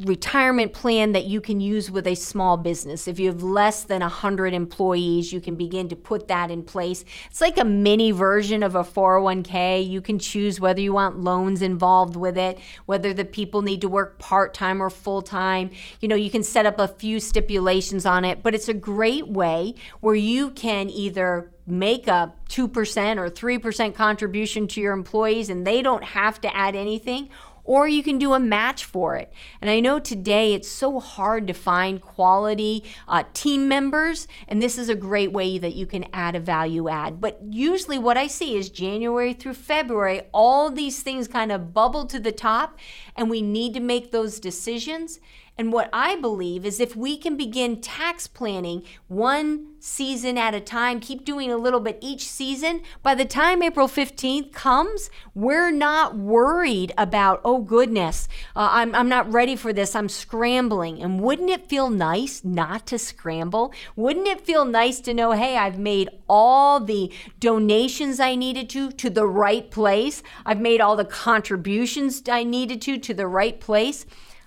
retirement 0.00 0.72
plan 0.72 1.12
that 1.12 1.24
you 1.24 1.40
can 1.40 1.60
use 1.60 1.88
with 1.88 2.06
a 2.06 2.16
small 2.16 2.56
business. 2.56 3.06
If 3.06 3.20
you 3.20 3.28
have 3.28 3.44
less 3.44 3.84
than 3.84 4.00
100 4.00 4.52
employees, 4.52 5.32
you 5.32 5.40
can 5.40 5.54
begin 5.54 5.88
to 5.88 5.96
put 5.96 6.26
that 6.28 6.50
in 6.50 6.64
place. 6.64 7.04
It's 7.30 7.40
like 7.40 7.58
a 7.58 7.64
mini 7.64 8.10
version 8.10 8.64
of 8.64 8.74
a 8.74 8.82
401k. 8.82 9.88
You 9.88 10.00
can 10.00 10.18
choose 10.18 10.58
whether 10.58 10.80
you 10.80 10.92
want 10.92 11.20
loans 11.20 11.62
involved 11.62 12.16
with 12.16 12.36
it, 12.36 12.58
whether 12.86 13.14
the 13.14 13.24
people 13.24 13.62
need 13.62 13.80
to 13.82 13.88
work 13.88 14.18
part-time 14.18 14.82
or 14.82 14.90
full-time. 14.90 15.70
You 16.00 16.08
know, 16.08 16.16
you 16.16 16.30
can 16.30 16.42
set 16.42 16.66
up 16.66 16.80
a 16.80 16.88
few 16.88 17.20
stipulations 17.20 18.04
on 18.04 18.24
it, 18.24 18.42
but 18.42 18.52
it's 18.52 18.68
a 18.68 18.74
great 18.74 19.28
way 19.28 19.76
where 20.00 20.16
you 20.16 20.50
can 20.50 20.90
either 20.90 21.52
make 21.66 22.06
a 22.06 22.32
2% 22.48 23.16
or 23.16 23.30
3% 23.30 23.94
contribution 23.94 24.66
to 24.68 24.80
your 24.80 24.92
employees 24.92 25.48
and 25.48 25.66
they 25.66 25.82
don't 25.82 26.04
have 26.04 26.40
to 26.42 26.56
add 26.56 26.74
anything 26.76 27.30
or 27.64 27.88
you 27.88 28.02
can 28.02 28.18
do 28.18 28.34
a 28.34 28.40
match 28.40 28.84
for 28.84 29.16
it. 29.16 29.32
And 29.60 29.70
I 29.70 29.80
know 29.80 29.98
today 29.98 30.52
it's 30.52 30.68
so 30.68 31.00
hard 31.00 31.46
to 31.46 31.54
find 31.54 32.00
quality 32.00 32.84
uh, 33.08 33.24
team 33.32 33.68
members, 33.68 34.28
and 34.46 34.62
this 34.62 34.78
is 34.78 34.88
a 34.88 34.94
great 34.94 35.32
way 35.32 35.58
that 35.58 35.74
you 35.74 35.86
can 35.86 36.06
add 36.12 36.36
a 36.36 36.40
value 36.40 36.88
add. 36.88 37.20
But 37.20 37.40
usually, 37.48 37.98
what 37.98 38.18
I 38.18 38.26
see 38.26 38.56
is 38.56 38.68
January 38.68 39.32
through 39.32 39.54
February, 39.54 40.22
all 40.32 40.70
these 40.70 41.02
things 41.02 41.26
kind 41.26 41.50
of 41.50 41.72
bubble 41.72 42.06
to 42.06 42.20
the 42.20 42.32
top, 42.32 42.78
and 43.16 43.30
we 43.30 43.40
need 43.40 43.72
to 43.74 43.80
make 43.80 44.12
those 44.12 44.38
decisions. 44.38 45.18
And 45.56 45.72
what 45.72 45.88
I 45.92 46.16
believe 46.16 46.66
is 46.66 46.80
if 46.80 46.96
we 46.96 47.16
can 47.16 47.36
begin 47.36 47.80
tax 47.80 48.26
planning 48.26 48.82
one 49.06 49.74
season 49.78 50.36
at 50.36 50.54
a 50.54 50.60
time, 50.60 50.98
keep 50.98 51.24
doing 51.24 51.52
a 51.52 51.56
little 51.56 51.78
bit 51.78 51.98
each 52.00 52.28
season, 52.28 52.80
by 53.04 53.14
the 53.14 53.24
time 53.24 53.62
April 53.62 53.86
15th 53.86 54.52
comes, 54.52 55.10
we're 55.32 55.70
not 55.70 56.16
worried 56.16 56.92
about, 56.98 57.40
oh 57.44 57.58
goodness, 57.58 58.26
uh, 58.56 58.68
I'm, 58.72 58.96
I'm 58.96 59.08
not 59.08 59.32
ready 59.32 59.54
for 59.54 59.72
this, 59.72 59.94
I'm 59.94 60.08
scrambling. 60.08 61.00
And 61.00 61.20
wouldn't 61.20 61.50
it 61.50 61.68
feel 61.68 61.88
nice 61.88 62.42
not 62.42 62.84
to 62.88 62.98
scramble? 62.98 63.72
Wouldn't 63.94 64.26
it 64.26 64.40
feel 64.40 64.64
nice 64.64 64.98
to 65.00 65.14
know, 65.14 65.32
hey, 65.32 65.56
I've 65.56 65.78
made 65.78 66.08
all 66.28 66.80
the 66.80 67.12
donations 67.38 68.18
I 68.18 68.34
needed 68.34 68.68
to 68.70 68.90
to 68.90 69.08
the 69.08 69.26
right 69.26 69.70
place? 69.70 70.20
I've 70.44 70.60
made 70.60 70.80
all 70.80 70.96
the 70.96 71.04
contributions 71.04 72.22
I 72.28 72.42
needed 72.42 72.82
to 72.82 72.98
to 72.98 73.14
the 73.14 73.28
right 73.28 73.60
place? 73.60 74.04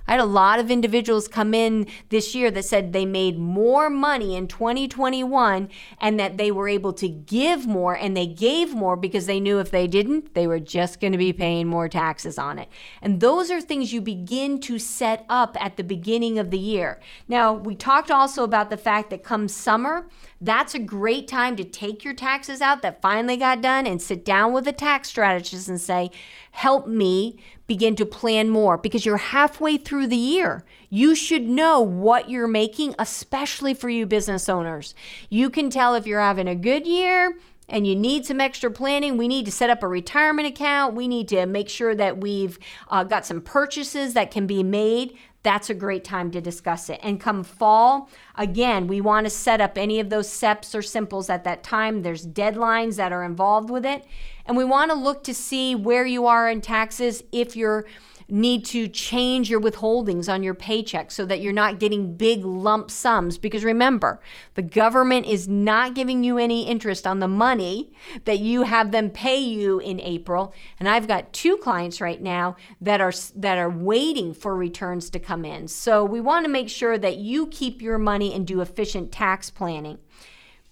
I 0.08 0.12
had 0.12 0.20
a 0.20 0.26
lot 0.26 0.60
of 0.60 0.72
individuals 0.72 1.28
come 1.28 1.54
in 1.54 1.88
this 2.10 2.34
year 2.34 2.50
that 2.52 2.64
said 2.64 2.94
they 2.94 3.06
made 3.06 3.38
more 3.38 3.90
money 3.90 4.36
in 4.36 4.48
2021 4.48 5.70
and 6.00 6.20
that 6.20 6.38
they 6.38 6.52
were 6.52 6.70
able 6.70 6.94
to 6.94 7.10
give 7.10 7.68
more 7.68 7.96
and 7.96 8.16
they 8.16 8.28
gave 8.28 8.74
more 8.74 8.96
because 8.96 9.26
they 9.26 9.40
knew 9.40 9.60
if 9.60 9.72
they 9.72 9.88
didn't, 9.88 10.34
they 10.34 10.48
were 10.48 10.60
just 10.60 11.02
going 11.02 11.12
to 11.12 11.18
be 11.18 11.34
paying 11.34 11.68
more 11.68 11.90
taxes 11.90 12.38
on 12.38 12.58
it. 12.58 12.70
And 13.02 13.20
those 13.20 13.52
are 13.52 13.60
things 13.60 13.92
you 13.92 14.02
begin 14.02 14.60
to 14.62 14.80
set 14.80 15.26
up 15.30 15.58
at 15.60 15.78
the 15.78 15.84
beginning 15.84 16.40
of 16.40 16.52
the 16.52 16.60
year. 16.60 17.00
Now, 17.28 17.54
we 17.54 17.76
talked 17.76 18.10
also 18.10 18.44
about 18.44 18.70
the 18.70 18.78
fact 18.78 19.10
that 19.10 19.24
come 19.24 19.48
summer, 19.48 20.08
that's 20.40 20.76
a 20.76 20.80
great 20.80 21.28
time 21.28 21.56
to 21.56 21.64
take 21.64 22.04
your 22.04 22.14
taxes 22.14 22.62
out 22.62 22.82
that 22.82 23.02
finally 23.02 23.38
got 23.38 23.62
done 23.62 23.88
and 23.88 24.02
sit 24.02 24.24
down 24.24 24.54
with 24.54 24.68
a 24.68 24.74
tax 24.74 25.10
strategist 25.10 25.68
and 25.68 25.82
say, 25.82 26.12
help 26.52 26.88
me 26.88 27.38
begin 27.68 27.96
to 27.98 28.06
plan 28.06 28.50
more 28.50 28.78
because 28.78 29.06
you're 29.06 29.18
halfway 29.18 29.78
through 29.78 30.08
the 30.08 30.16
year. 30.16 30.64
You 30.90 31.16
should 31.16 31.48
know 31.48 31.82
what 31.82 32.30
you're 32.30 32.48
making, 32.48 32.96
especially 32.98 33.74
for 33.74 33.90
you 33.90 34.06
business 34.06 34.48
owners. 34.48 34.96
You 35.30 35.50
can 35.50 35.70
tell 35.70 35.94
if 35.94 36.08
you're 36.08 36.22
having 36.22 36.48
a 36.48 36.56
good 36.56 36.88
year 36.88 37.38
and 37.70 37.86
you 37.86 37.96
need 37.96 38.26
some 38.26 38.40
extra 38.40 38.72
planning, 38.72 39.18
we 39.18 39.28
need 39.28 39.46
to 39.46 39.52
set 39.52 39.70
up 39.70 39.84
a 39.84 39.88
retirement 39.88 40.48
account. 40.48 40.96
We 40.96 41.10
need 41.10 41.28
to 41.28 41.46
make 41.46 41.68
sure 41.68 41.94
that 41.96 42.20
we've 42.20 42.58
uh, 42.88 43.04
got 43.04 43.26
some 43.26 43.42
purchases 43.42 44.14
that 44.14 44.32
can 44.32 44.48
be 44.48 44.64
made 44.64 45.18
that's 45.48 45.70
a 45.70 45.74
great 45.74 46.04
time 46.04 46.30
to 46.32 46.42
discuss 46.42 46.90
it. 46.90 47.00
And 47.02 47.22
come 47.22 47.42
fall, 47.42 48.10
again, 48.36 48.86
we 48.86 49.00
want 49.00 49.26
to 49.28 49.30
set 49.30 49.62
up 49.62 49.78
any 49.78 50.02
of 50.02 50.10
those 50.10 50.28
SEPs 50.28 50.76
or 50.76 50.82
simples 50.82 51.30
at 51.30 51.46
that 51.46 51.64
time. 51.64 52.02
There's 52.02 52.28
deadlines 52.28 52.98
that 52.98 53.14
are 53.14 53.24
involved 53.24 53.70
with 53.70 53.86
it. 53.86 54.04
And 54.48 54.58
we 54.58 54.64
want 54.64 54.92
to 54.92 54.98
look 54.98 55.24
to 55.26 55.34
see 55.34 55.76
where 55.76 56.06
you 56.06 56.26
are 56.26 56.50
in 56.50 56.62
taxes 56.62 57.24
if 57.32 57.56
you're 57.56 57.86
need 58.30 58.66
to 58.66 58.88
change 58.88 59.50
your 59.50 59.62
withholdings 59.62 60.32
on 60.32 60.44
your 60.44 60.54
paycheck 60.54 61.12
so 61.12 61.26
that 61.26 61.40
you're 61.40 61.54
not 61.54 61.80
getting 61.80 62.16
big 62.16 62.44
lump 62.44 62.92
sums. 62.92 63.38
Because 63.38 63.64
remember, 63.64 64.20
the 64.56 64.62
government 64.62 65.26
is 65.26 65.48
not 65.48 65.96
giving 65.96 66.24
you 66.24 66.38
any 66.38 66.68
interest 66.68 67.08
on 67.08 67.20
the 67.20 67.28
money 67.28 67.92
that 68.26 68.40
you 68.40 68.64
have 68.64 68.92
them 68.92 69.10
pay 69.10 69.38
you 69.38 69.80
in 69.80 70.00
April. 70.02 70.54
And 70.80 70.90
I've 70.90 71.08
got 71.08 71.32
two 71.32 71.58
clients 71.58 72.02
right 72.02 72.22
now 72.22 72.58
that 72.82 73.00
are 73.00 73.14
that 73.36 73.58
are 73.58 73.70
waiting 73.70 74.34
for 74.34 74.56
returns 74.56 75.10
to 75.12 75.20
come 75.20 75.46
in. 75.46 75.68
So 75.68 76.04
we 76.04 76.20
want 76.20 76.46
to 76.46 76.52
make 76.52 76.70
sure 76.70 76.98
that 76.98 77.18
you 77.18 77.48
keep 77.48 77.82
your 77.82 77.98
money 77.98 78.34
and 78.34 78.46
do 78.46 78.62
efficient 78.62 79.12
tax 79.12 79.50
planning. 79.50 80.00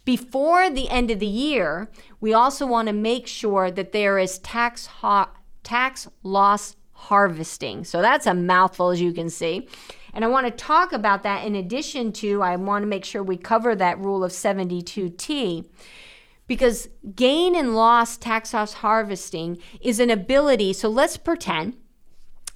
Before 0.06 0.70
the 0.70 0.88
end 0.90 1.10
of 1.10 1.20
the 1.20 1.26
year, 1.26 1.90
we 2.22 2.34
also 2.34 2.66
want 2.66 2.88
to 2.88 2.94
make 2.94 3.28
sure 3.28 3.72
that 3.72 3.92
there 3.92 4.18
is 4.20 4.38
tax 4.40 4.88
tax 5.64 6.08
loss 6.24 6.76
harvesting. 6.92 7.84
So 7.84 8.02
that's 8.02 8.28
a 8.28 8.34
mouthful, 8.34 8.92
as 8.92 9.02
you 9.02 9.12
can 9.12 9.30
see. 9.30 9.68
And 10.14 10.24
I 10.24 10.30
want 10.30 10.46
to 10.46 10.52
talk 10.52 10.94
about 10.94 11.24
that 11.24 11.46
in 11.46 11.56
addition 11.56 12.14
to, 12.14 12.42
I 12.42 12.56
want 12.56 12.84
to 12.84 12.88
make 12.88 13.04
sure 13.04 13.22
we 13.22 13.36
cover 13.36 13.76
that 13.76 14.00
rule 14.00 14.24
of 14.24 14.32
72T 14.32 15.68
because 16.48 16.88
gain 17.16 17.56
and 17.56 17.76
loss 17.76 18.16
tax 18.16 18.54
loss 18.54 18.74
harvesting 18.76 19.58
is 19.82 20.00
an 20.00 20.10
ability. 20.10 20.72
So 20.74 20.88
let's 20.88 21.18
pretend 21.18 21.76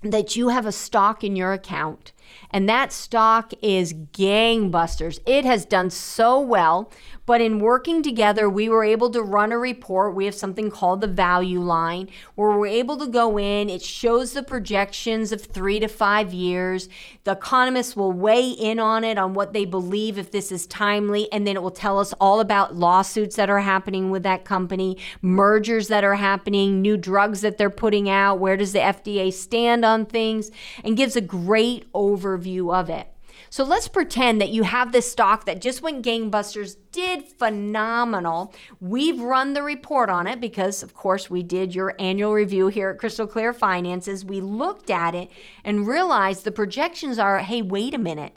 that 0.02 0.36
you 0.38 0.50
have 0.50 0.66
a 0.66 0.72
stock 0.72 1.24
in 1.24 1.36
your 1.36 1.52
account 1.52 2.14
and 2.52 2.70
that 2.70 2.94
stock 2.94 3.52
is 3.62 3.94
gangbusters. 3.94 5.20
It 5.26 5.44
has 5.44 5.66
done 5.66 5.90
so 5.90 6.40
well. 6.40 6.92
But 7.30 7.42
in 7.42 7.60
working 7.60 8.02
together, 8.02 8.50
we 8.50 8.70
were 8.70 8.84
able 8.84 9.12
to 9.12 9.22
run 9.22 9.52
a 9.52 9.60
report. 9.60 10.16
We 10.16 10.26
have 10.26 10.34
something 10.34 10.72
called 10.72 11.00
the 11.00 11.08
value 11.08 11.60
line 11.60 12.10
where 12.34 12.58
we're 12.58 12.66
able 12.66 12.98
to 12.98 13.06
go 13.06 13.38
in. 13.38 13.70
It 13.70 13.84
shows 13.84 14.34
the 14.34 14.42
projections 14.42 15.32
of 15.32 15.46
three 15.46 15.80
to 15.80 15.88
five 15.88 16.34
years. 16.34 16.90
The 17.26 17.34
economists 17.34 17.96
will 17.96 18.12
weigh 18.12 18.50
in 18.50 18.80
on 18.80 19.04
it, 19.04 19.20
on 19.20 19.36
what 19.36 19.54
they 19.54 19.66
believe 19.66 20.18
if 20.18 20.32
this 20.32 20.52
is 20.52 20.66
timely. 20.66 21.32
And 21.32 21.46
then 21.46 21.56
it 21.56 21.62
will 21.62 21.70
tell 21.70 22.00
us 22.00 22.16
all 22.20 22.40
about 22.40 22.74
lawsuits 22.74 23.36
that 23.36 23.48
are 23.48 23.60
happening 23.60 24.10
with 24.10 24.24
that 24.24 24.44
company, 24.44 24.98
mergers 25.22 25.88
that 25.90 26.04
are 26.04 26.16
happening, 26.16 26.82
new 26.82 26.98
drugs 26.98 27.42
that 27.42 27.60
they're 27.60 27.70
putting 27.70 28.10
out. 28.10 28.40
Where 28.40 28.58
does 28.58 28.74
the 28.74 28.80
FDA 28.80 29.32
stand 29.32 29.86
on 29.86 30.08
things? 30.08 30.50
And 30.84 30.98
gives 30.98 31.16
a 31.16 31.22
great 31.22 31.94
overview 31.94 32.74
of 32.74 32.90
it. 32.90 33.08
So 33.50 33.64
let's 33.64 33.88
pretend 33.88 34.40
that 34.42 34.50
you 34.50 34.64
have 34.64 34.92
this 34.92 35.12
stock 35.12 35.46
that 35.46 35.62
just 35.62 35.82
went 35.82 36.06
gangbusters, 36.06 36.76
did 36.92 37.24
phenomenal. 37.24 38.54
We've 38.80 39.20
run 39.20 39.54
the 39.54 39.64
report 39.64 40.10
on 40.10 40.28
it 40.28 40.40
because, 40.40 40.84
of 40.84 40.94
course, 40.94 41.30
we 41.30 41.42
did 41.42 41.74
your 41.74 41.96
annual 42.00 42.34
review 42.34 42.68
here 42.68 42.92
at 42.92 43.00
Crystal 43.00 43.28
Clear 43.28 43.54
Finances. 43.54 44.24
We 44.24 44.42
looked 44.42 44.90
at 44.90 45.16
it 45.16 45.30
and 45.64 45.88
realized 45.88 46.44
the 46.44 46.52
projections 46.52 47.18
are 47.18 47.40
hey, 47.40 47.62
wait 47.62 47.94
a 47.94 48.00
minute 48.00 48.34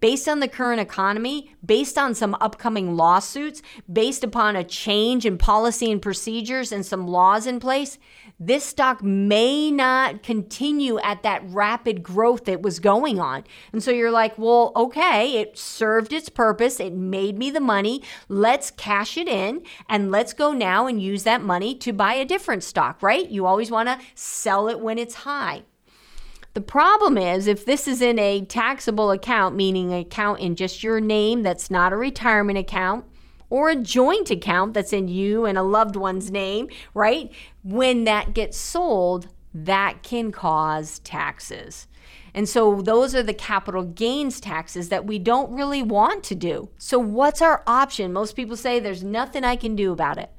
based 0.00 0.28
on 0.28 0.40
the 0.40 0.48
current 0.48 0.80
economy, 0.80 1.54
based 1.64 1.96
on 1.96 2.14
some 2.14 2.36
upcoming 2.40 2.96
lawsuits, 2.96 3.62
based 3.90 4.24
upon 4.24 4.56
a 4.56 4.64
change 4.64 5.26
in 5.26 5.38
policy 5.38 5.92
and 5.92 6.02
procedures 6.02 6.72
and 6.72 6.84
some 6.84 7.06
laws 7.06 7.46
in 7.46 7.60
place, 7.60 7.98
this 8.40 8.64
stock 8.64 9.02
may 9.02 9.70
not 9.70 10.22
continue 10.22 10.98
at 11.00 11.22
that 11.22 11.42
rapid 11.44 12.02
growth 12.02 12.48
it 12.48 12.62
was 12.62 12.80
going 12.80 13.20
on. 13.20 13.44
And 13.70 13.82
so 13.82 13.90
you're 13.90 14.10
like, 14.10 14.38
well, 14.38 14.72
okay, 14.74 15.38
it 15.38 15.58
served 15.58 16.10
its 16.10 16.30
purpose. 16.30 16.80
It 16.80 16.94
made 16.94 17.38
me 17.38 17.50
the 17.50 17.60
money. 17.60 18.02
Let's 18.28 18.70
cash 18.70 19.18
it 19.18 19.28
in 19.28 19.62
and 19.90 20.10
let's 20.10 20.32
go 20.32 20.54
now 20.54 20.86
and 20.86 21.02
use 21.02 21.24
that 21.24 21.42
money 21.42 21.74
to 21.76 21.92
buy 21.92 22.14
a 22.14 22.24
different 22.24 22.64
stock, 22.64 23.02
right? 23.02 23.28
You 23.28 23.44
always 23.44 23.70
want 23.70 23.90
to 23.90 23.98
sell 24.14 24.68
it 24.68 24.80
when 24.80 24.98
it's 24.98 25.16
high. 25.16 25.64
The 26.54 26.62
problem 26.62 27.18
is 27.18 27.46
if 27.46 27.64
this 27.64 27.86
is 27.86 28.00
in 28.00 28.18
a 28.18 28.44
taxable 28.46 29.10
account, 29.10 29.54
meaning 29.54 29.92
an 29.92 30.00
account 30.00 30.40
in 30.40 30.56
just 30.56 30.82
your 30.82 30.98
name 30.98 31.42
that's 31.42 31.70
not 31.70 31.92
a 31.92 31.96
retirement 31.96 32.58
account, 32.58 33.04
or 33.50 33.68
a 33.68 33.76
joint 33.76 34.30
account 34.30 34.72
that's 34.72 34.92
in 34.92 35.08
you 35.08 35.44
and 35.44 35.58
a 35.58 35.62
loved 35.62 35.96
one's 35.96 36.30
name, 36.30 36.68
right? 36.94 37.30
When 37.62 38.04
that 38.04 38.32
gets 38.32 38.56
sold, 38.56 39.28
that 39.52 40.02
can 40.02 40.32
cause 40.32 41.00
taxes. 41.00 41.88
And 42.32 42.48
so 42.48 42.80
those 42.80 43.14
are 43.14 43.22
the 43.22 43.34
capital 43.34 43.82
gains 43.82 44.40
taxes 44.40 44.88
that 44.88 45.04
we 45.04 45.18
don't 45.18 45.52
really 45.52 45.82
want 45.82 46.22
to 46.24 46.34
do. 46.34 46.70
So, 46.78 46.98
what's 46.98 47.42
our 47.42 47.62
option? 47.66 48.12
Most 48.12 48.36
people 48.36 48.56
say 48.56 48.78
there's 48.78 49.02
nothing 49.02 49.42
I 49.42 49.56
can 49.56 49.74
do 49.74 49.92
about 49.92 50.18
it. 50.18 50.30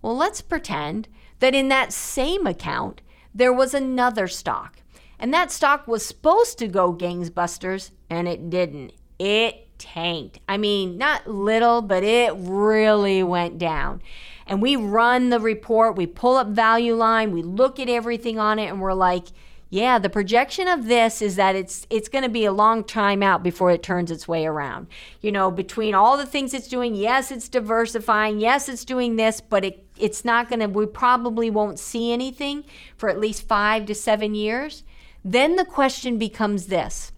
Well, 0.00 0.16
let's 0.16 0.40
pretend 0.40 1.08
that 1.40 1.54
in 1.54 1.68
that 1.68 1.92
same 1.92 2.46
account, 2.46 3.02
there 3.34 3.52
was 3.52 3.74
another 3.74 4.26
stock. 4.26 4.78
And 5.18 5.32
that 5.32 5.52
stock 5.52 5.86
was 5.86 6.04
supposed 6.04 6.58
to 6.58 6.68
go 6.68 6.94
gangbusters, 6.94 7.90
and 8.10 8.26
it 8.26 8.50
didn't. 8.50 8.92
It 9.18 9.63
tanked. 9.84 10.40
I 10.48 10.56
mean, 10.56 10.96
not 10.96 11.28
little, 11.28 11.82
but 11.82 12.02
it 12.02 12.32
really 12.36 13.22
went 13.22 13.58
down. 13.58 14.00
And 14.46 14.62
we 14.62 14.76
run 14.76 15.28
the 15.28 15.40
report, 15.40 15.96
we 15.96 16.06
pull 16.06 16.36
up 16.36 16.48
value 16.48 16.94
line, 16.94 17.32
we 17.32 17.42
look 17.42 17.78
at 17.78 17.88
everything 17.88 18.38
on 18.38 18.58
it, 18.58 18.66
and 18.66 18.80
we're 18.80 18.94
like, 18.94 19.26
yeah, 19.70 19.98
the 19.98 20.08
projection 20.08 20.68
of 20.68 20.86
this 20.86 21.20
is 21.20 21.36
that 21.36 21.56
it's 21.56 21.86
it's 21.90 22.08
going 22.08 22.22
to 22.22 22.30
be 22.30 22.44
a 22.44 22.52
long 22.52 22.84
time 22.84 23.22
out 23.22 23.42
before 23.42 23.70
it 23.72 23.82
turns 23.82 24.10
its 24.10 24.28
way 24.28 24.46
around. 24.46 24.86
You 25.20 25.32
know, 25.32 25.50
between 25.50 25.94
all 25.94 26.16
the 26.16 26.26
things 26.26 26.54
it's 26.54 26.68
doing, 26.68 26.94
yes, 26.94 27.30
it's 27.30 27.48
diversifying, 27.48 28.38
yes, 28.38 28.68
it's 28.68 28.84
doing 28.84 29.16
this, 29.16 29.40
but 29.40 29.64
it 29.64 29.84
it's 29.98 30.24
not 30.24 30.48
going 30.48 30.60
to 30.60 30.66
we 30.66 30.86
probably 30.86 31.50
won't 31.50 31.78
see 31.78 32.12
anything 32.12 32.64
for 32.96 33.08
at 33.08 33.18
least 33.18 33.48
5 33.48 33.86
to 33.86 33.94
7 33.94 34.34
years. 34.34 34.84
Then 35.24 35.56
the 35.56 35.64
question 35.64 36.18
becomes 36.18 36.66
this. 36.66 37.10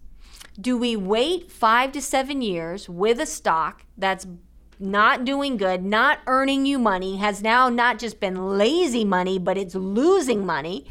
Do 0.59 0.75
we 0.75 0.95
wait 0.95 1.51
5 1.51 1.91
to 1.91 2.01
7 2.01 2.41
years 2.41 2.89
with 2.89 3.19
a 3.19 3.27
stock 3.27 3.83
that's 3.95 4.25
not 4.79 5.23
doing 5.23 5.55
good, 5.55 5.83
not 5.83 6.17
earning 6.25 6.65
you 6.65 6.79
money, 6.79 7.17
has 7.17 7.43
now 7.43 7.69
not 7.69 7.99
just 7.99 8.19
been 8.19 8.57
lazy 8.57 9.05
money, 9.05 9.37
but 9.37 9.55
it's 9.55 9.75
losing 9.75 10.47
money? 10.47 10.87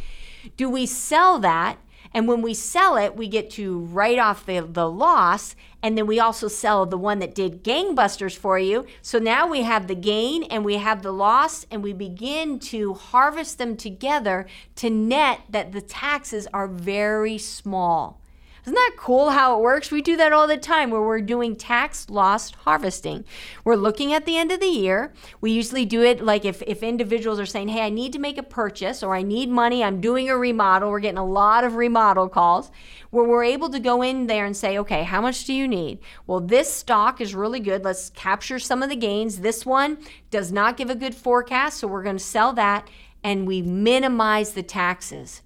Do 0.56 0.70
we 0.70 0.86
sell 0.86 1.40
that? 1.40 1.78
And 2.14 2.28
when 2.28 2.42
we 2.42 2.54
sell 2.54 2.96
it, 2.96 3.16
we 3.16 3.26
get 3.26 3.50
to 3.50 3.80
write 3.80 4.20
off 4.20 4.46
the, 4.46 4.60
the 4.60 4.88
loss. 4.88 5.56
And 5.82 5.98
then 5.98 6.06
we 6.06 6.20
also 6.20 6.46
sell 6.46 6.86
the 6.86 6.96
one 6.96 7.18
that 7.18 7.34
did 7.34 7.64
gangbusters 7.64 8.36
for 8.36 8.60
you. 8.60 8.86
So 9.02 9.18
now 9.18 9.48
we 9.48 9.62
have 9.62 9.88
the 9.88 9.96
gain 9.96 10.44
and 10.44 10.64
we 10.64 10.76
have 10.76 11.02
the 11.02 11.12
loss, 11.12 11.66
and 11.72 11.82
we 11.82 11.92
begin 11.92 12.60
to 12.60 12.94
harvest 12.94 13.58
them 13.58 13.76
together 13.76 14.46
to 14.76 14.90
net 14.90 15.40
that 15.50 15.72
the 15.72 15.80
taxes 15.80 16.46
are 16.52 16.68
very 16.68 17.36
small. 17.36 18.20
Isn't 18.66 18.74
that 18.74 18.96
cool 18.96 19.30
how 19.30 19.56
it 19.56 19.62
works? 19.62 19.92
We 19.92 20.02
do 20.02 20.16
that 20.16 20.32
all 20.32 20.48
the 20.48 20.56
time 20.56 20.90
where 20.90 21.00
we're 21.00 21.20
doing 21.20 21.54
tax 21.54 22.10
loss 22.10 22.50
harvesting. 22.50 23.24
We're 23.62 23.76
looking 23.76 24.12
at 24.12 24.26
the 24.26 24.36
end 24.36 24.50
of 24.50 24.58
the 24.58 24.66
year. 24.66 25.12
We 25.40 25.52
usually 25.52 25.84
do 25.84 26.02
it 26.02 26.20
like 26.20 26.44
if, 26.44 26.62
if 26.66 26.82
individuals 26.82 27.38
are 27.38 27.46
saying, 27.46 27.68
hey, 27.68 27.82
I 27.82 27.90
need 27.90 28.12
to 28.14 28.18
make 28.18 28.38
a 28.38 28.42
purchase 28.42 29.04
or 29.04 29.14
I 29.14 29.22
need 29.22 29.50
money, 29.50 29.84
I'm 29.84 30.00
doing 30.00 30.28
a 30.28 30.36
remodel. 30.36 30.90
We're 30.90 30.98
getting 30.98 31.16
a 31.16 31.24
lot 31.24 31.62
of 31.62 31.76
remodel 31.76 32.28
calls 32.28 32.72
where 33.10 33.24
we're 33.24 33.44
able 33.44 33.68
to 33.70 33.78
go 33.78 34.02
in 34.02 34.26
there 34.26 34.44
and 34.44 34.56
say, 34.56 34.76
okay, 34.78 35.04
how 35.04 35.20
much 35.20 35.44
do 35.44 35.54
you 35.54 35.68
need? 35.68 36.00
Well, 36.26 36.40
this 36.40 36.72
stock 36.72 37.20
is 37.20 37.36
really 37.36 37.60
good. 37.60 37.84
Let's 37.84 38.10
capture 38.10 38.58
some 38.58 38.82
of 38.82 38.88
the 38.88 38.96
gains. 38.96 39.42
This 39.42 39.64
one 39.64 39.98
does 40.32 40.50
not 40.50 40.76
give 40.76 40.90
a 40.90 40.96
good 40.96 41.14
forecast, 41.14 41.78
so 41.78 41.86
we're 41.86 42.02
going 42.02 42.18
to 42.18 42.24
sell 42.24 42.52
that 42.54 42.90
and 43.22 43.46
we 43.46 43.62
minimize 43.62 44.54
the 44.54 44.64
taxes. 44.64 45.42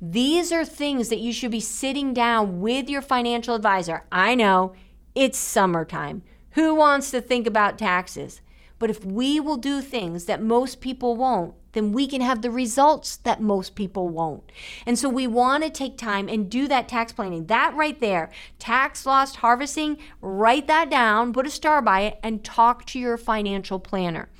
These 0.00 0.50
are 0.50 0.64
things 0.64 1.10
that 1.10 1.18
you 1.18 1.32
should 1.32 1.50
be 1.50 1.60
sitting 1.60 2.14
down 2.14 2.60
with 2.60 2.88
your 2.88 3.02
financial 3.02 3.54
advisor. 3.54 4.04
I 4.10 4.34
know 4.34 4.72
it's 5.14 5.36
summertime. 5.36 6.22
Who 6.52 6.74
wants 6.74 7.10
to 7.10 7.20
think 7.20 7.46
about 7.46 7.78
taxes? 7.78 8.40
But 8.78 8.88
if 8.88 9.04
we 9.04 9.38
will 9.38 9.58
do 9.58 9.82
things 9.82 10.24
that 10.24 10.42
most 10.42 10.80
people 10.80 11.16
won't, 11.16 11.54
then 11.72 11.92
we 11.92 12.06
can 12.06 12.22
have 12.22 12.40
the 12.40 12.50
results 12.50 13.16
that 13.16 13.42
most 13.42 13.74
people 13.74 14.08
won't. 14.08 14.50
And 14.86 14.98
so 14.98 15.08
we 15.08 15.26
want 15.26 15.64
to 15.64 15.70
take 15.70 15.98
time 15.98 16.30
and 16.30 16.50
do 16.50 16.66
that 16.68 16.88
tax 16.88 17.12
planning. 17.12 17.46
That 17.46 17.74
right 17.74 18.00
there, 18.00 18.30
tax 18.58 19.04
loss 19.04 19.36
harvesting, 19.36 19.98
write 20.22 20.66
that 20.66 20.88
down, 20.90 21.34
put 21.34 21.46
a 21.46 21.50
star 21.50 21.82
by 21.82 22.00
it, 22.00 22.18
and 22.22 22.42
talk 22.42 22.86
to 22.86 22.98
your 22.98 23.18
financial 23.18 23.78
planner. 23.78 24.30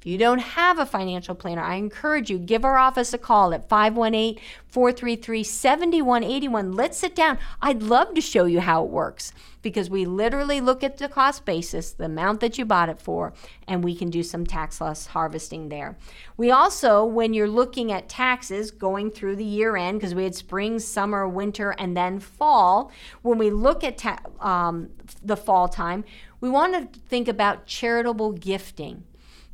If 0.00 0.06
you 0.06 0.16
don't 0.16 0.38
have 0.38 0.78
a 0.78 0.86
financial 0.86 1.34
planner, 1.34 1.60
I 1.60 1.74
encourage 1.74 2.30
you, 2.30 2.38
give 2.38 2.64
our 2.64 2.78
office 2.78 3.12
a 3.12 3.18
call 3.18 3.52
at 3.52 3.68
518 3.68 4.40
433 4.66 5.44
7181. 5.44 6.72
Let's 6.72 6.96
sit 6.96 7.14
down. 7.14 7.36
I'd 7.60 7.82
love 7.82 8.14
to 8.14 8.22
show 8.22 8.46
you 8.46 8.60
how 8.60 8.82
it 8.82 8.88
works 8.88 9.34
because 9.60 9.90
we 9.90 10.06
literally 10.06 10.58
look 10.58 10.82
at 10.82 10.96
the 10.96 11.06
cost 11.06 11.44
basis, 11.44 11.92
the 11.92 12.06
amount 12.06 12.40
that 12.40 12.56
you 12.56 12.64
bought 12.64 12.88
it 12.88 12.98
for, 12.98 13.34
and 13.68 13.84
we 13.84 13.94
can 13.94 14.08
do 14.08 14.22
some 14.22 14.46
tax 14.46 14.80
loss 14.80 15.08
harvesting 15.08 15.68
there. 15.68 15.98
We 16.38 16.50
also, 16.50 17.04
when 17.04 17.34
you're 17.34 17.46
looking 17.46 17.92
at 17.92 18.08
taxes 18.08 18.70
going 18.70 19.10
through 19.10 19.36
the 19.36 19.44
year 19.44 19.76
end, 19.76 20.00
because 20.00 20.14
we 20.14 20.24
had 20.24 20.34
spring, 20.34 20.78
summer, 20.78 21.28
winter, 21.28 21.72
and 21.72 21.94
then 21.94 22.20
fall, 22.20 22.90
when 23.20 23.36
we 23.36 23.50
look 23.50 23.84
at 23.84 23.98
ta- 23.98 24.22
um, 24.40 24.88
the 25.22 25.36
fall 25.36 25.68
time, 25.68 26.04
we 26.40 26.48
want 26.48 26.72
to 26.72 27.00
think 27.00 27.28
about 27.28 27.66
charitable 27.66 28.32
gifting. 28.32 29.04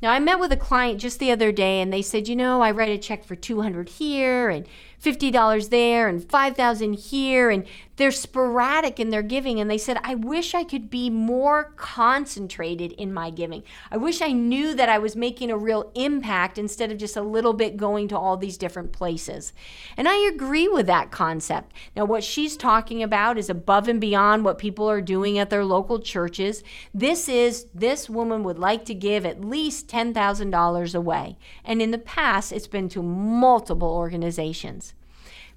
Now, 0.03 0.13
I 0.13 0.19
met 0.19 0.39
with 0.39 0.53
a 0.53 0.57
client 0.57 1.01
just 1.01 1.19
the 1.19 1.31
other 1.31 1.53
day 1.53 1.81
and 1.81 1.93
they 1.93 2.03
said, 2.03 2.29
you 2.29 2.37
know, 2.37 2.61
I 2.61 2.71
write 2.71 2.91
a 2.91 2.99
check 2.99 3.25
for 3.25 3.35
200 3.35 3.89
here 3.89 4.51
and 4.51 4.67
$50 5.03 5.71
there 5.71 6.09
and 6.09 6.29
5000 6.29 6.95
here 6.95 7.51
and 7.51 7.67
they're 7.97 8.11
sporadic 8.11 9.01
in 9.01 9.11
their 9.11 9.23
giving 9.23 9.59
and 9.59 9.71
they 9.71 9.79
said 9.79 9.99
I 10.03 10.15
wish 10.15 10.55
I 10.55 10.65
could 10.65 10.91
be 10.91 11.09
more 11.09 11.73
concentrated 11.77 12.93
in 12.93 13.13
my 13.13 13.31
giving. 13.31 13.63
I 13.91 13.97
wish 13.97 14.21
I 14.21 14.33
knew 14.33 14.75
that 14.75 14.89
I 14.89 14.99
was 14.99 15.17
making 15.17 15.51
a 15.51 15.57
real 15.57 15.91
impact 15.95 16.59
instead 16.59 16.93
of 16.93 16.99
just 16.99 17.17
a 17.17 17.23
little 17.23 17.55
bit 17.55 17.77
going 17.77 18.09
to 18.09 18.19
all 18.19 18.37
these 18.37 18.59
different 18.59 18.93
places. 18.93 19.53
And 19.97 20.09
I 20.09 20.17
agree 20.29 20.69
with 20.69 20.87
that 20.87 21.11
concept. 21.11 21.73
Now 21.95 22.05
what 22.05 22.23
she's 22.23 22.57
talking 22.57 23.03
about 23.03 23.39
is 23.39 23.49
above 23.49 23.89
and 23.89 24.01
beyond 24.01 24.45
what 24.45 24.59
people 24.59 24.89
are 24.91 25.01
doing 25.01 25.39
at 25.39 25.49
their 25.49 25.65
local 25.65 25.99
churches. 25.99 26.63
This 26.93 27.29
is 27.29 27.67
this 27.75 28.11
woman 28.11 28.43
would 28.43 28.59
like 28.59 28.85
to 28.87 28.95
give 28.95 29.25
at 29.25 29.45
least 29.45 29.89
$10,000 29.89 30.95
away. 30.95 31.39
And 31.65 31.81
in 31.81 31.93
the 31.93 31.99
past 31.99 32.53
it's 32.53 32.69
been 32.69 32.91
to 32.91 33.03
multiple 33.03 33.89
organizations. 33.89 34.93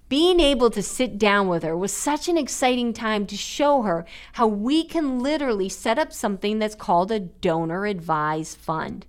Being 0.09 0.39
able 0.39 0.71
to 0.71 0.81
sit 0.81 1.19
down 1.19 1.47
with 1.47 1.61
her 1.61 1.77
was 1.77 1.93
such 1.93 2.27
an 2.27 2.35
exciting 2.35 2.93
time 2.93 3.27
to 3.27 3.37
show 3.37 3.83
her 3.83 4.07
how 4.33 4.47
we 4.47 4.83
can 4.83 5.19
literally 5.19 5.69
set 5.69 5.99
up 5.99 6.11
something 6.11 6.57
that's 6.57 6.73
called 6.73 7.11
a 7.11 7.19
donor 7.19 7.85
advised 7.85 8.57
fund. 8.57 9.05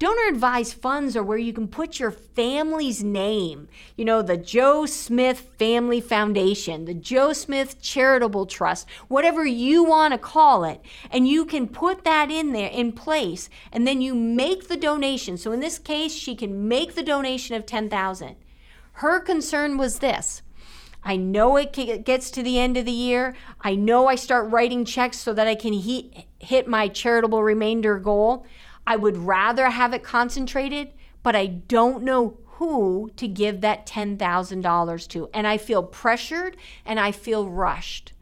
Donor 0.00 0.26
advised 0.26 0.74
funds 0.74 1.16
are 1.16 1.22
where 1.22 1.38
you 1.38 1.52
can 1.52 1.68
put 1.68 2.00
your 2.00 2.10
family's 2.10 3.04
name, 3.04 3.68
you 3.96 4.04
know, 4.04 4.20
the 4.20 4.36
Joe 4.36 4.84
Smith 4.84 5.52
Family 5.60 6.00
Foundation, 6.00 6.86
the 6.86 6.94
Joe 6.94 7.32
Smith 7.32 7.80
Charitable 7.80 8.46
Trust, 8.46 8.88
whatever 9.06 9.46
you 9.46 9.84
want 9.84 10.12
to 10.12 10.18
call 10.18 10.64
it, 10.64 10.80
and 11.12 11.28
you 11.28 11.44
can 11.44 11.68
put 11.68 12.02
that 12.02 12.32
in 12.32 12.52
there 12.52 12.70
in 12.70 12.90
place 12.90 13.48
and 13.70 13.86
then 13.86 14.00
you 14.00 14.12
make 14.12 14.66
the 14.66 14.76
donation. 14.76 15.36
So 15.36 15.52
in 15.52 15.60
this 15.60 15.78
case, 15.78 16.12
she 16.12 16.34
can 16.34 16.66
make 16.66 16.96
the 16.96 17.04
donation 17.04 17.54
of 17.54 17.64
10,000. 17.64 18.34
Her 18.96 19.20
concern 19.20 19.78
was 19.78 19.98
this 19.98 20.42
I 21.04 21.16
know 21.16 21.56
it 21.56 21.72
gets 22.04 22.30
to 22.30 22.42
the 22.42 22.58
end 22.58 22.76
of 22.76 22.84
the 22.84 22.92
year. 22.92 23.34
I 23.60 23.74
know 23.74 24.06
I 24.06 24.14
start 24.14 24.50
writing 24.50 24.84
checks 24.84 25.18
so 25.18 25.34
that 25.34 25.48
I 25.48 25.54
can 25.54 25.72
hit 25.72 26.68
my 26.68 26.88
charitable 26.88 27.42
remainder 27.42 27.98
goal. 27.98 28.46
I 28.86 28.96
would 28.96 29.16
rather 29.16 29.70
have 29.70 29.92
it 29.94 30.02
concentrated, 30.02 30.92
but 31.22 31.34
I 31.34 31.46
don't 31.46 32.04
know 32.04 32.38
who 32.46 33.10
to 33.16 33.26
give 33.26 33.60
that 33.60 33.86
$10,000 33.86 35.08
to. 35.08 35.30
And 35.34 35.46
I 35.46 35.56
feel 35.56 35.82
pressured 35.82 36.56
and 36.84 37.00
I 37.00 37.10
feel 37.10 37.48
rushed. 37.48 38.12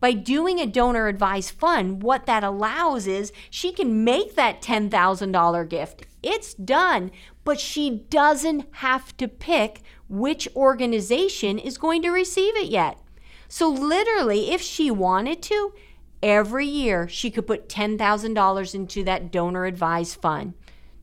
By 0.00 0.12
doing 0.12 0.58
a 0.58 0.66
donor 0.66 1.06
advised 1.06 1.52
fund, 1.52 2.02
what 2.02 2.26
that 2.26 2.42
allows 2.44 3.06
is 3.06 3.32
she 3.48 3.72
can 3.72 4.04
make 4.04 4.34
that 4.34 4.60
$10,000 4.60 5.68
gift. 5.68 6.06
It's 6.22 6.54
done, 6.54 7.10
but 7.44 7.60
she 7.60 8.04
doesn't 8.10 8.66
have 8.76 9.16
to 9.18 9.28
pick 9.28 9.82
which 10.08 10.48
organization 10.54 11.58
is 11.58 11.78
going 11.78 12.02
to 12.02 12.10
receive 12.10 12.56
it 12.56 12.68
yet. 12.68 12.98
So, 13.48 13.68
literally, 13.68 14.50
if 14.50 14.60
she 14.60 14.90
wanted 14.90 15.42
to, 15.42 15.72
every 16.22 16.66
year 16.66 17.06
she 17.06 17.30
could 17.30 17.46
put 17.46 17.68
$10,000 17.68 18.74
into 18.74 19.04
that 19.04 19.30
donor 19.30 19.66
advised 19.66 20.20
fund. 20.20 20.54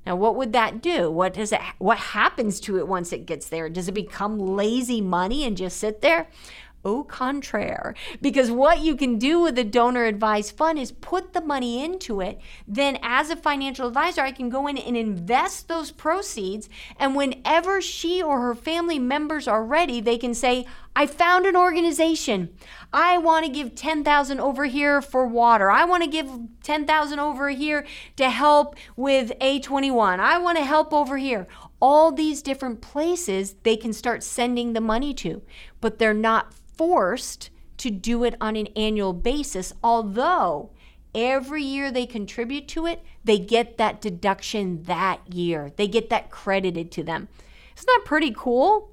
Now, 0.06 0.16
what 0.16 0.36
would 0.36 0.52
that 0.54 0.82
do? 0.82 1.12
What 1.12 1.36
does 1.36 1.52
it 1.52 1.62
what 1.78 1.98
happens 1.98 2.60
to 2.62 2.78
it 2.80 2.88
once 2.88 3.14
it 3.14 3.28
gets 3.28 3.48
there? 3.48 3.70
Does 3.70 3.88
it 3.88 3.94
become 3.94 4.40
lazy 4.40 5.00
money 5.00 5.46
and 5.46 5.56
just 5.56 5.78
sit 5.78 6.02
there? 6.02 6.28
Au 6.84 7.04
contraire. 7.04 7.94
Because 8.22 8.52
what 8.52 8.80
you 8.80 8.96
can 8.96 9.18
do 9.18 9.40
with 9.40 9.58
a 9.58 9.64
donor 9.64 10.06
advised 10.06 10.56
fund 10.56 10.80
is 10.80 10.92
put 10.92 11.34
the 11.34 11.42
money 11.42 11.84
into 11.84 12.22
it. 12.22 12.40
Then, 12.68 12.98
as 13.02 13.30
a 13.30 13.36
financial 13.36 13.88
advisor, 13.88 14.22
I 14.22 14.32
can 14.32 14.50
go 14.50 14.68
in 14.68 14.78
and 14.78 14.98
invest 14.98 15.68
those 15.68 15.92
proceeds. 15.92 16.70
And 16.98 17.16
whenever 17.16 17.82
she 17.82 18.22
or 18.22 18.42
her 18.42 18.56
family 18.56 19.00
members 19.00 19.48
are 19.48 19.64
ready, 19.64 20.02
they 20.02 20.18
can 20.18 20.34
say, 20.34 20.66
I 20.96 21.06
found 21.06 21.46
an 21.46 21.56
organization. 21.56 22.50
I 22.92 23.18
want 23.18 23.46
to 23.46 23.52
give 23.52 23.76
10,000 23.76 24.40
over 24.40 24.66
here 24.66 25.02
for 25.02 25.26
water. 25.26 25.72
I 25.72 25.86
want 25.86 26.04
to 26.04 26.10
give 26.10 26.30
10,000 26.64 27.20
over 27.20 27.50
here 27.50 27.86
to 28.18 28.30
help 28.30 28.76
with 28.98 29.32
A21. 29.40 30.20
I 30.20 30.38
want 30.38 30.58
to 30.58 30.66
help 30.66 30.94
over 30.94 31.18
here 31.18 31.48
all 31.82 32.12
these 32.12 32.42
different 32.42 32.82
places 32.82 33.56
they 33.64 33.78
can 33.78 33.94
start 33.94 34.22
sending 34.22 34.74
the 34.74 34.82
money 34.82 35.14
to, 35.16 35.42
but 35.80 35.98
they're 35.98 36.14
not 36.14 36.54
forced 36.82 37.52
to 37.78 37.92
do 37.92 38.24
it 38.24 38.34
on 38.42 38.56
an 38.56 38.66
annual 38.76 39.14
basis, 39.14 39.72
although 39.84 40.72
every 41.14 41.62
year 41.62 41.92
they 41.92 42.08
contribute 42.08 42.68
to 42.68 42.88
it, 42.88 43.04
they 43.24 43.38
get 43.38 43.78
that 43.78 44.02
deduction 44.02 44.82
that 44.86 45.20
year. 45.32 45.72
They 45.76 45.88
get 45.88 46.10
that 46.10 46.32
credited 46.32 46.92
to 46.94 47.04
them. 47.04 47.28
Isn't 47.78 47.86
that 47.86 48.02
pretty 48.04 48.34
cool? 48.36 48.90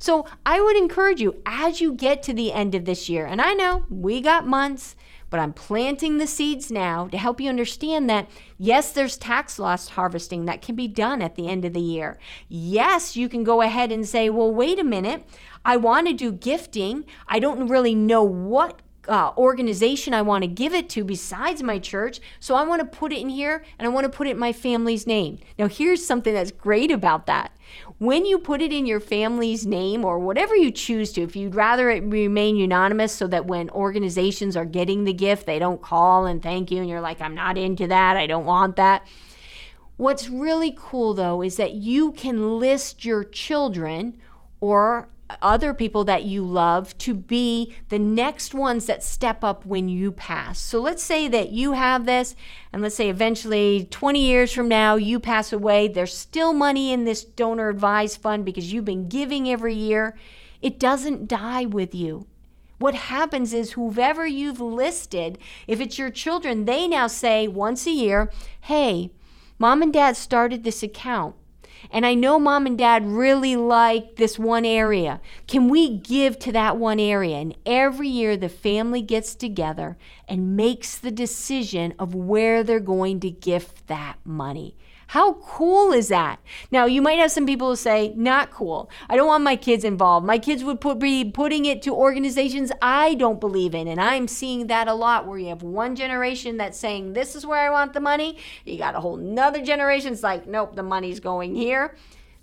So 0.00 0.26
I 0.44 0.60
would 0.60 0.76
encourage 0.76 1.20
you 1.20 1.40
as 1.46 1.80
you 1.80 1.92
get 1.92 2.24
to 2.24 2.32
the 2.32 2.52
end 2.52 2.74
of 2.74 2.86
this 2.86 3.08
year, 3.08 3.24
and 3.24 3.40
I 3.40 3.54
know 3.54 3.84
we 3.88 4.20
got 4.20 4.44
months, 4.44 4.96
but 5.30 5.40
I'm 5.40 5.52
planting 5.52 6.18
the 6.18 6.26
seeds 6.26 6.70
now 6.70 7.08
to 7.08 7.18
help 7.18 7.40
you 7.40 7.48
understand 7.48 8.08
that 8.10 8.28
yes, 8.56 8.92
there's 8.92 9.16
tax 9.16 9.58
loss 9.58 9.90
harvesting 9.90 10.44
that 10.46 10.62
can 10.62 10.74
be 10.74 10.88
done 10.88 11.22
at 11.22 11.34
the 11.34 11.48
end 11.48 11.64
of 11.64 11.72
the 11.72 11.80
year. 11.80 12.18
Yes, 12.48 13.16
you 13.16 13.28
can 13.28 13.44
go 13.44 13.62
ahead 13.62 13.92
and 13.92 14.06
say, 14.06 14.30
well, 14.30 14.52
wait 14.52 14.78
a 14.78 14.84
minute, 14.84 15.24
I 15.64 15.76
want 15.76 16.06
to 16.08 16.14
do 16.14 16.32
gifting. 16.32 17.04
I 17.26 17.38
don't 17.38 17.68
really 17.68 17.94
know 17.94 18.22
what 18.22 18.80
uh, 19.08 19.32
organization 19.36 20.14
I 20.14 20.22
want 20.22 20.42
to 20.42 20.48
give 20.48 20.74
it 20.74 20.88
to 20.90 21.04
besides 21.04 21.62
my 21.62 21.78
church. 21.78 22.20
So 22.40 22.54
I 22.54 22.62
want 22.62 22.80
to 22.80 22.98
put 22.98 23.12
it 23.12 23.20
in 23.20 23.28
here 23.28 23.64
and 23.78 23.86
I 23.86 23.90
want 23.90 24.04
to 24.04 24.10
put 24.10 24.26
it 24.26 24.32
in 24.32 24.38
my 24.38 24.52
family's 24.52 25.06
name. 25.06 25.38
Now, 25.58 25.66
here's 25.66 26.06
something 26.06 26.34
that's 26.34 26.50
great 26.50 26.90
about 26.90 27.26
that. 27.26 27.52
When 27.98 28.24
you 28.24 28.38
put 28.38 28.62
it 28.62 28.72
in 28.72 28.86
your 28.86 29.00
family's 29.00 29.66
name 29.66 30.04
or 30.04 30.18
whatever 30.18 30.54
you 30.54 30.70
choose 30.70 31.12
to, 31.12 31.22
if 31.22 31.36
you'd 31.36 31.54
rather 31.54 31.90
it 31.90 32.02
remain 32.04 32.56
unanimous 32.56 33.12
so 33.12 33.26
that 33.26 33.46
when 33.46 33.70
organizations 33.70 34.56
are 34.56 34.64
getting 34.64 35.04
the 35.04 35.12
gift, 35.12 35.46
they 35.46 35.58
don't 35.58 35.82
call 35.82 36.26
and 36.26 36.42
thank 36.42 36.70
you 36.70 36.80
and 36.80 36.88
you're 36.88 37.00
like, 37.00 37.20
I'm 37.20 37.34
not 37.34 37.58
into 37.58 37.86
that, 37.88 38.16
I 38.16 38.26
don't 38.26 38.46
want 38.46 38.76
that. 38.76 39.06
What's 39.96 40.28
really 40.28 40.74
cool 40.78 41.14
though 41.14 41.42
is 41.42 41.56
that 41.56 41.72
you 41.72 42.12
can 42.12 42.58
list 42.58 43.04
your 43.04 43.24
children 43.24 44.16
or 44.60 45.08
other 45.42 45.74
people 45.74 46.04
that 46.04 46.24
you 46.24 46.42
love 46.44 46.96
to 46.98 47.14
be 47.14 47.74
the 47.88 47.98
next 47.98 48.54
ones 48.54 48.86
that 48.86 49.02
step 49.02 49.44
up 49.44 49.66
when 49.66 49.88
you 49.88 50.10
pass. 50.10 50.58
So 50.58 50.80
let's 50.80 51.02
say 51.02 51.28
that 51.28 51.50
you 51.50 51.72
have 51.72 52.06
this, 52.06 52.34
and 52.72 52.82
let's 52.82 52.94
say 52.94 53.08
eventually 53.08 53.86
20 53.90 54.20
years 54.20 54.52
from 54.52 54.68
now 54.68 54.96
you 54.96 55.20
pass 55.20 55.52
away, 55.52 55.88
there's 55.88 56.16
still 56.16 56.52
money 56.52 56.92
in 56.92 57.04
this 57.04 57.24
donor 57.24 57.68
advised 57.68 58.20
fund 58.20 58.44
because 58.44 58.72
you've 58.72 58.84
been 58.84 59.08
giving 59.08 59.48
every 59.48 59.74
year. 59.74 60.16
It 60.62 60.78
doesn't 60.78 61.28
die 61.28 61.66
with 61.66 61.94
you. 61.94 62.26
What 62.78 62.94
happens 62.94 63.52
is 63.52 63.72
whoever 63.72 64.26
you've 64.26 64.60
listed, 64.60 65.38
if 65.66 65.80
it's 65.80 65.98
your 65.98 66.10
children, 66.10 66.64
they 66.64 66.86
now 66.86 67.08
say 67.08 67.48
once 67.48 67.86
a 67.86 67.90
year, 67.90 68.30
hey, 68.62 69.10
mom 69.58 69.82
and 69.82 69.92
dad 69.92 70.16
started 70.16 70.62
this 70.62 70.82
account. 70.82 71.34
And 71.90 72.04
I 72.04 72.14
know 72.14 72.38
mom 72.38 72.66
and 72.66 72.76
dad 72.76 73.06
really 73.06 73.56
like 73.56 74.16
this 74.16 74.38
one 74.38 74.64
area. 74.64 75.20
Can 75.46 75.68
we 75.68 75.96
give 75.96 76.38
to 76.40 76.52
that 76.52 76.76
one 76.76 77.00
area? 77.00 77.36
And 77.36 77.56
every 77.64 78.08
year 78.08 78.36
the 78.36 78.48
family 78.48 79.02
gets 79.02 79.34
together 79.34 79.96
and 80.26 80.56
makes 80.56 80.98
the 80.98 81.10
decision 81.10 81.94
of 81.98 82.14
where 82.14 82.62
they're 82.62 82.80
going 82.80 83.20
to 83.20 83.30
gift 83.30 83.86
that 83.86 84.18
money. 84.24 84.76
How 85.08 85.34
cool 85.34 85.90
is 85.92 86.08
that? 86.08 86.38
Now, 86.70 86.84
you 86.84 87.00
might 87.00 87.18
have 87.18 87.32
some 87.32 87.46
people 87.46 87.70
who 87.70 87.76
say, 87.76 88.12
not 88.14 88.50
cool. 88.50 88.90
I 89.08 89.16
don't 89.16 89.26
want 89.26 89.42
my 89.42 89.56
kids 89.56 89.82
involved. 89.82 90.26
My 90.26 90.38
kids 90.38 90.62
would 90.62 90.82
put, 90.82 90.98
be 90.98 91.24
putting 91.24 91.64
it 91.64 91.80
to 91.82 91.94
organizations 91.94 92.70
I 92.82 93.14
don't 93.14 93.40
believe 93.40 93.74
in. 93.74 93.88
And 93.88 93.98
I'm 93.98 94.28
seeing 94.28 94.66
that 94.66 94.86
a 94.86 94.92
lot 94.92 95.26
where 95.26 95.38
you 95.38 95.48
have 95.48 95.62
one 95.62 95.96
generation 95.96 96.58
that's 96.58 96.78
saying, 96.78 97.14
this 97.14 97.34
is 97.34 97.46
where 97.46 97.66
I 97.66 97.70
want 97.70 97.94
the 97.94 98.00
money. 98.00 98.36
You 98.66 98.76
got 98.76 98.94
a 98.94 99.00
whole 99.00 99.16
nother 99.16 99.64
generation 99.64 100.12
that's 100.12 100.22
like, 100.22 100.46
nope, 100.46 100.76
the 100.76 100.82
money's 100.82 101.20
going 101.20 101.54
here. 101.54 101.96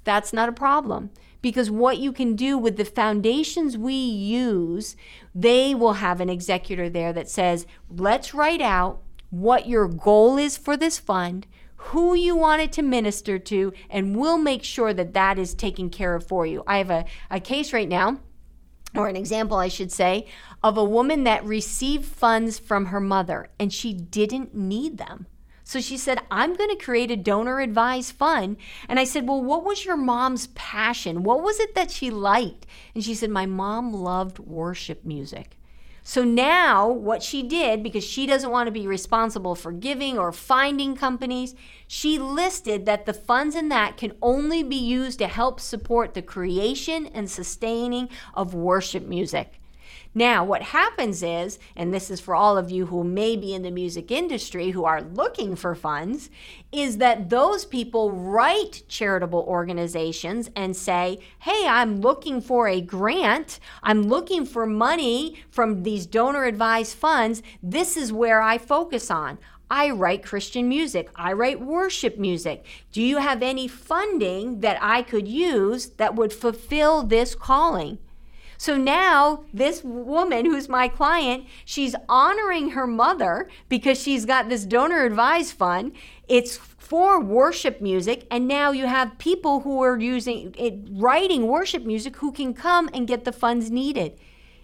That's 0.03 0.33
not 0.33 0.49
a 0.49 0.53
problem 0.53 1.11
because 1.43 1.69
what 1.69 1.99
you 1.99 2.11
can 2.11 2.35
do 2.35 2.57
with 2.57 2.77
the 2.77 2.85
foundations 2.85 3.77
we 3.77 3.93
use, 3.93 4.95
they 5.35 5.75
will 5.75 5.93
have 5.93 6.19
an 6.19 6.29
executor 6.29 6.89
there 6.89 7.13
that 7.13 7.29
says, 7.29 7.67
let's 7.95 8.33
write 8.33 8.61
out 8.61 9.03
what 9.29 9.67
your 9.67 9.87
goal 9.87 10.37
is 10.37 10.57
for 10.57 10.75
this 10.75 10.97
fund 10.97 11.45
who 11.87 12.15
you 12.15 12.35
want 12.35 12.61
it 12.61 12.71
to 12.73 12.81
minister 12.81 13.37
to, 13.37 13.73
and 13.89 14.15
we'll 14.15 14.37
make 14.37 14.63
sure 14.63 14.93
that 14.93 15.13
that 15.13 15.37
is 15.37 15.53
taken 15.53 15.89
care 15.89 16.15
of 16.15 16.27
for 16.27 16.45
you. 16.45 16.63
I 16.65 16.79
have 16.79 16.89
a, 16.89 17.05
a 17.29 17.39
case 17.39 17.73
right 17.73 17.87
now, 17.87 18.19
or 18.95 19.07
an 19.07 19.15
example, 19.15 19.57
I 19.57 19.67
should 19.67 19.91
say, 19.91 20.27
of 20.63 20.77
a 20.77 20.83
woman 20.83 21.25
that 21.25 21.45
received 21.45 22.05
funds 22.05 22.57
from 22.57 22.87
her 22.87 22.99
mother 22.99 23.49
and 23.59 23.71
she 23.71 23.93
didn't 23.93 24.55
need 24.55 24.97
them. 24.97 25.27
So 25.63 25.81
she 25.81 25.97
said, 25.97 26.19
I'm 26.29 26.53
going 26.53 26.69
to 26.69 26.83
create 26.83 27.09
a 27.09 27.15
donor 27.15 27.59
advised 27.59 28.13
fund. 28.13 28.57
And 28.87 28.99
I 28.99 29.03
said, 29.03 29.27
Well, 29.27 29.41
what 29.41 29.65
was 29.65 29.83
your 29.83 29.97
mom's 29.97 30.47
passion? 30.47 31.23
What 31.23 31.41
was 31.41 31.59
it 31.59 31.73
that 31.73 31.89
she 31.89 32.11
liked? 32.11 32.67
And 32.93 33.03
she 33.03 33.15
said, 33.15 33.31
My 33.31 33.47
mom 33.47 33.91
loved 33.91 34.37
worship 34.37 35.03
music. 35.03 35.57
So 36.07 36.23
now, 36.23 36.87
what 36.87 37.23
she 37.23 37.41
did, 37.41 37.81
because 37.81 38.03
she 38.03 38.27
doesn't 38.27 38.51
want 38.51 38.67
to 38.67 38.71
be 38.71 38.85
responsible 38.85 39.55
for 39.55 39.71
giving 39.71 40.19
or 40.19 40.31
finding 40.31 40.95
companies, 40.95 41.55
she 41.87 42.19
listed 42.19 42.85
that 42.85 43.07
the 43.07 43.13
funds 43.13 43.55
in 43.55 43.69
that 43.69 43.97
can 43.97 44.13
only 44.21 44.61
be 44.61 44.75
used 44.75 45.17
to 45.17 45.27
help 45.27 45.59
support 45.59 46.13
the 46.13 46.21
creation 46.21 47.07
and 47.07 47.27
sustaining 47.27 48.07
of 48.35 48.53
worship 48.53 49.01
music. 49.01 49.59
Now, 50.17 50.45
what 50.45 50.61
happens 50.61 51.21
is, 51.21 51.59
and 51.75 51.93
this 51.93 52.09
is 52.09 52.21
for 52.21 52.33
all 52.33 52.57
of 52.57 52.71
you 52.71 52.85
who 52.85 53.03
may 53.03 53.35
be 53.35 53.53
in 53.53 53.63
the 53.63 53.69
music 53.69 54.11
industry 54.11 54.71
who 54.71 54.85
are 54.85 55.01
looking 55.01 55.57
for 55.57 55.75
funds, 55.75 56.29
is 56.71 56.99
that 56.99 57.29
those 57.29 57.65
people 57.65 58.13
write 58.13 58.83
charitable 58.87 59.43
organizations 59.45 60.49
and 60.55 60.73
say, 60.73 61.19
hey, 61.39 61.67
I'm 61.67 61.99
looking 61.99 62.39
for 62.39 62.69
a 62.69 62.79
grant. 62.79 63.59
I'm 63.83 64.03
looking 64.03 64.45
for 64.45 64.65
money 64.65 65.35
from 65.49 65.83
these 65.83 66.05
donor 66.05 66.45
advised 66.45 66.95
funds. 66.95 67.43
This 67.61 67.97
is 67.97 68.13
where 68.13 68.41
I 68.41 68.57
focus 68.57 69.11
on. 69.11 69.37
I 69.69 69.89
write 69.89 70.23
Christian 70.23 70.69
music. 70.69 71.09
I 71.15 71.33
write 71.33 71.59
worship 71.59 72.17
music. 72.17 72.65
Do 72.93 73.01
you 73.01 73.17
have 73.17 73.43
any 73.43 73.67
funding 73.67 74.61
that 74.61 74.77
I 74.81 75.01
could 75.01 75.27
use 75.27 75.87
that 75.97 76.15
would 76.15 76.31
fulfill 76.31 77.03
this 77.03 77.35
calling? 77.35 77.97
So 78.57 78.77
now, 78.77 79.43
this 79.53 79.83
woman 79.83 80.45
who's 80.45 80.69
my 80.69 80.87
client, 80.87 81.45
she's 81.65 81.95
honoring 82.07 82.71
her 82.71 82.87
mother 82.87 83.49
because 83.69 84.01
she's 84.01 84.25
got 84.25 84.49
this 84.49 84.65
donor 84.65 85.03
advised 85.03 85.53
fund. 85.53 85.93
It's 86.27 86.57
for 86.57 87.19
worship 87.19 87.81
music, 87.81 88.27
and 88.29 88.47
now 88.47 88.71
you 88.71 88.85
have 88.85 89.17
people 89.17 89.61
who 89.61 89.81
are 89.81 89.99
using 89.99 90.53
it, 90.57 90.87
writing 90.91 91.47
worship 91.47 91.83
music 91.83 92.17
who 92.17 92.31
can 92.31 92.53
come 92.53 92.89
and 92.93 93.07
get 93.07 93.25
the 93.25 93.31
funds 93.31 93.71
needed. 93.71 94.19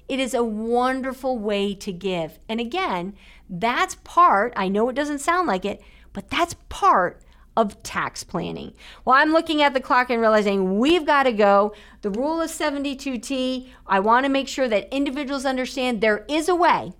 It 0.08 0.20
is 0.20 0.34
a 0.34 0.44
wonderful 0.44 1.40
way 1.40 1.74
to 1.76 1.92
give. 1.92 2.38
And 2.48 2.60
again, 2.60 3.16
that's 3.50 3.96
part, 4.04 4.54
I 4.56 4.68
know 4.68 4.90
it 4.90 4.96
doesn't 4.96 5.20
sound 5.20 5.48
like 5.48 5.66
it, 5.66 5.82
but 6.14 6.30
that's 6.30 6.56
part 6.70 7.22
of 7.58 7.82
tax 7.84 8.24
planning. 8.24 8.74
Well, 9.04 9.16
I'm 9.16 9.32
looking 9.32 9.62
at 9.62 9.74
the 9.74 9.80
clock 9.80 10.10
and 10.10 10.22
realizing 10.22 10.80
we've 10.80 11.06
got 11.06 11.24
to 11.24 11.34
go. 11.34 11.74
The 12.02 12.10
rule 12.10 12.42
of 12.42 12.50
72T, 12.50 13.68
I 13.86 14.00
want 14.00 14.26
to 14.26 14.32
make 14.32 14.48
sure 14.48 14.68
that 14.68 14.94
individuals 14.94 15.46
understand 15.46 16.00
there 16.00 16.26
is 16.30 16.48
a 16.48 16.56
way 16.56 16.94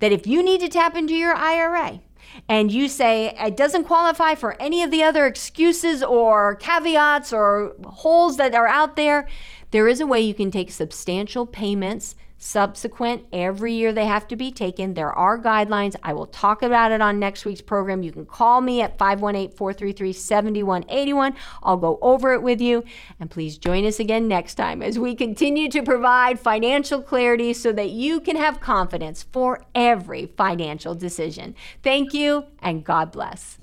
that 0.00 0.12
if 0.12 0.26
you 0.26 0.42
need 0.42 0.60
to 0.60 0.68
tap 0.68 0.96
into 0.96 1.14
your 1.14 1.34
IRA, 1.34 2.00
and 2.48 2.72
you 2.72 2.88
say 2.88 3.34
it 3.38 3.56
doesn't 3.56 3.84
qualify 3.84 4.34
for 4.34 4.60
any 4.60 4.82
of 4.82 4.90
the 4.90 5.02
other 5.02 5.26
excuses 5.26 6.02
or 6.02 6.56
caveats 6.56 7.32
or 7.32 7.74
holes 7.84 8.36
that 8.36 8.54
are 8.54 8.66
out 8.66 8.96
there, 8.96 9.28
there 9.70 9.88
is 9.88 10.00
a 10.00 10.06
way 10.06 10.20
you 10.20 10.34
can 10.34 10.50
take 10.50 10.70
substantial 10.70 11.46
payments 11.46 12.14
subsequent. 12.42 13.24
Every 13.32 13.72
year 13.72 13.92
they 13.92 14.06
have 14.06 14.26
to 14.28 14.36
be 14.36 14.50
taken. 14.50 14.94
There 14.94 15.12
are 15.12 15.38
guidelines. 15.38 15.94
I 16.02 16.12
will 16.12 16.26
talk 16.26 16.62
about 16.62 16.90
it 16.90 17.00
on 17.00 17.18
next 17.18 17.44
week's 17.44 17.60
program. 17.60 18.02
You 18.02 18.12
can 18.12 18.26
call 18.26 18.60
me 18.60 18.82
at 18.82 18.98
518 18.98 19.56
433 19.56 20.12
7181. 20.12 21.34
I'll 21.62 21.76
go 21.76 21.98
over 22.02 22.32
it 22.32 22.42
with 22.42 22.60
you. 22.60 22.84
And 23.20 23.30
please 23.30 23.58
join 23.58 23.84
us 23.86 24.00
again 24.00 24.26
next 24.26 24.56
time 24.56 24.82
as 24.82 24.98
we 24.98 25.14
continue 25.14 25.68
to 25.70 25.82
provide 25.82 26.40
financial 26.40 27.00
clarity 27.00 27.52
so 27.52 27.72
that 27.72 27.90
you 27.90 28.20
can 28.20 28.36
have 28.36 28.60
confidence 28.60 29.22
for 29.22 29.64
every 29.74 30.26
financial 30.26 30.94
decision. 30.94 31.54
Thank 31.82 32.12
you 32.12 32.46
and 32.60 32.84
God 32.84 33.12
bless. 33.12 33.58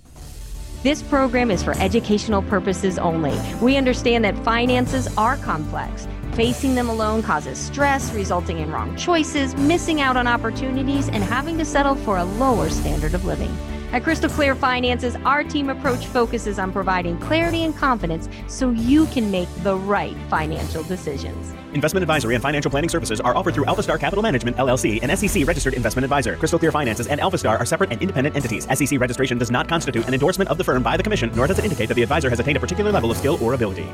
This 0.82 1.04
program 1.04 1.52
is 1.52 1.62
for 1.62 1.78
educational 1.78 2.42
purposes 2.42 2.98
only. 2.98 3.38
We 3.62 3.76
understand 3.76 4.24
that 4.24 4.38
finances 4.46 5.10
are 5.18 5.36
complex. 5.36 6.08
Facing 6.40 6.74
them 6.74 6.88
alone 6.88 7.22
causes 7.22 7.58
stress, 7.58 8.14
resulting 8.14 8.60
in 8.60 8.72
wrong 8.72 8.96
choices, 8.96 9.54
missing 9.58 10.00
out 10.00 10.16
on 10.16 10.26
opportunities, 10.26 11.10
and 11.10 11.22
having 11.22 11.58
to 11.58 11.66
settle 11.66 11.96
for 11.96 12.18
a 12.18 12.24
lower 12.24 12.70
standard 12.70 13.14
of 13.14 13.26
living. 13.26 13.52
At 13.92 14.06
Crystal 14.06 14.30
Clear 14.30 14.56
Finances, 14.56 15.18
our 15.26 15.44
team 15.44 15.70
approach 15.70 16.06
focuses 16.06 16.58
on 16.58 16.72
providing 16.72 17.20
clarity 17.20 17.66
and 17.66 17.76
confidence 17.76 18.30
so 18.48 18.70
you 18.70 19.08
can 19.08 19.30
make 19.30 19.50
the 19.64 19.76
right 19.76 20.16
financial 20.30 20.82
decisions. 20.84 21.54
Investment 21.74 22.04
advisory 22.04 22.36
and 22.36 22.42
financial 22.42 22.72
planning 22.72 22.90
services 22.90 23.20
are 23.20 23.36
offered 23.36 23.54
through 23.54 23.66
AlphaStar 23.66 24.00
Capital 24.00 24.24
Management, 24.24 24.56
LLC, 24.56 25.04
an 25.04 25.18
SEC 25.18 25.46
registered 25.46 25.74
investment 25.74 26.06
advisor. 26.06 26.38
Crystal 26.38 26.58
Clear 26.58 26.72
Finances 26.72 27.08
and 27.08 27.20
AlphaStar 27.20 27.60
are 27.60 27.66
separate 27.66 27.92
and 27.92 28.02
independent 28.02 28.38
entities. 28.38 28.66
SEC 28.74 28.98
registration 28.98 29.38
does 29.38 29.52
not 29.52 29.68
constitute 29.68 30.08
an 30.08 30.14
endorsement 30.14 30.50
of 30.50 30.58
the 30.58 30.64
firm 30.64 30.82
by 30.82 30.96
the 30.96 31.04
Commission, 31.04 31.34
nor 31.36 31.48
does 31.48 31.60
it 31.60 31.66
indicate 31.66 31.88
that 31.88 31.96
the 31.96 32.04
advisor 32.04 32.30
has 32.30 32.40
attained 32.40 32.56
a 32.56 32.62
particular 32.62 32.94
level 32.94 33.12
of 33.12 33.18
skill 33.18 33.38
or 33.44 33.56
ability. 33.56 33.90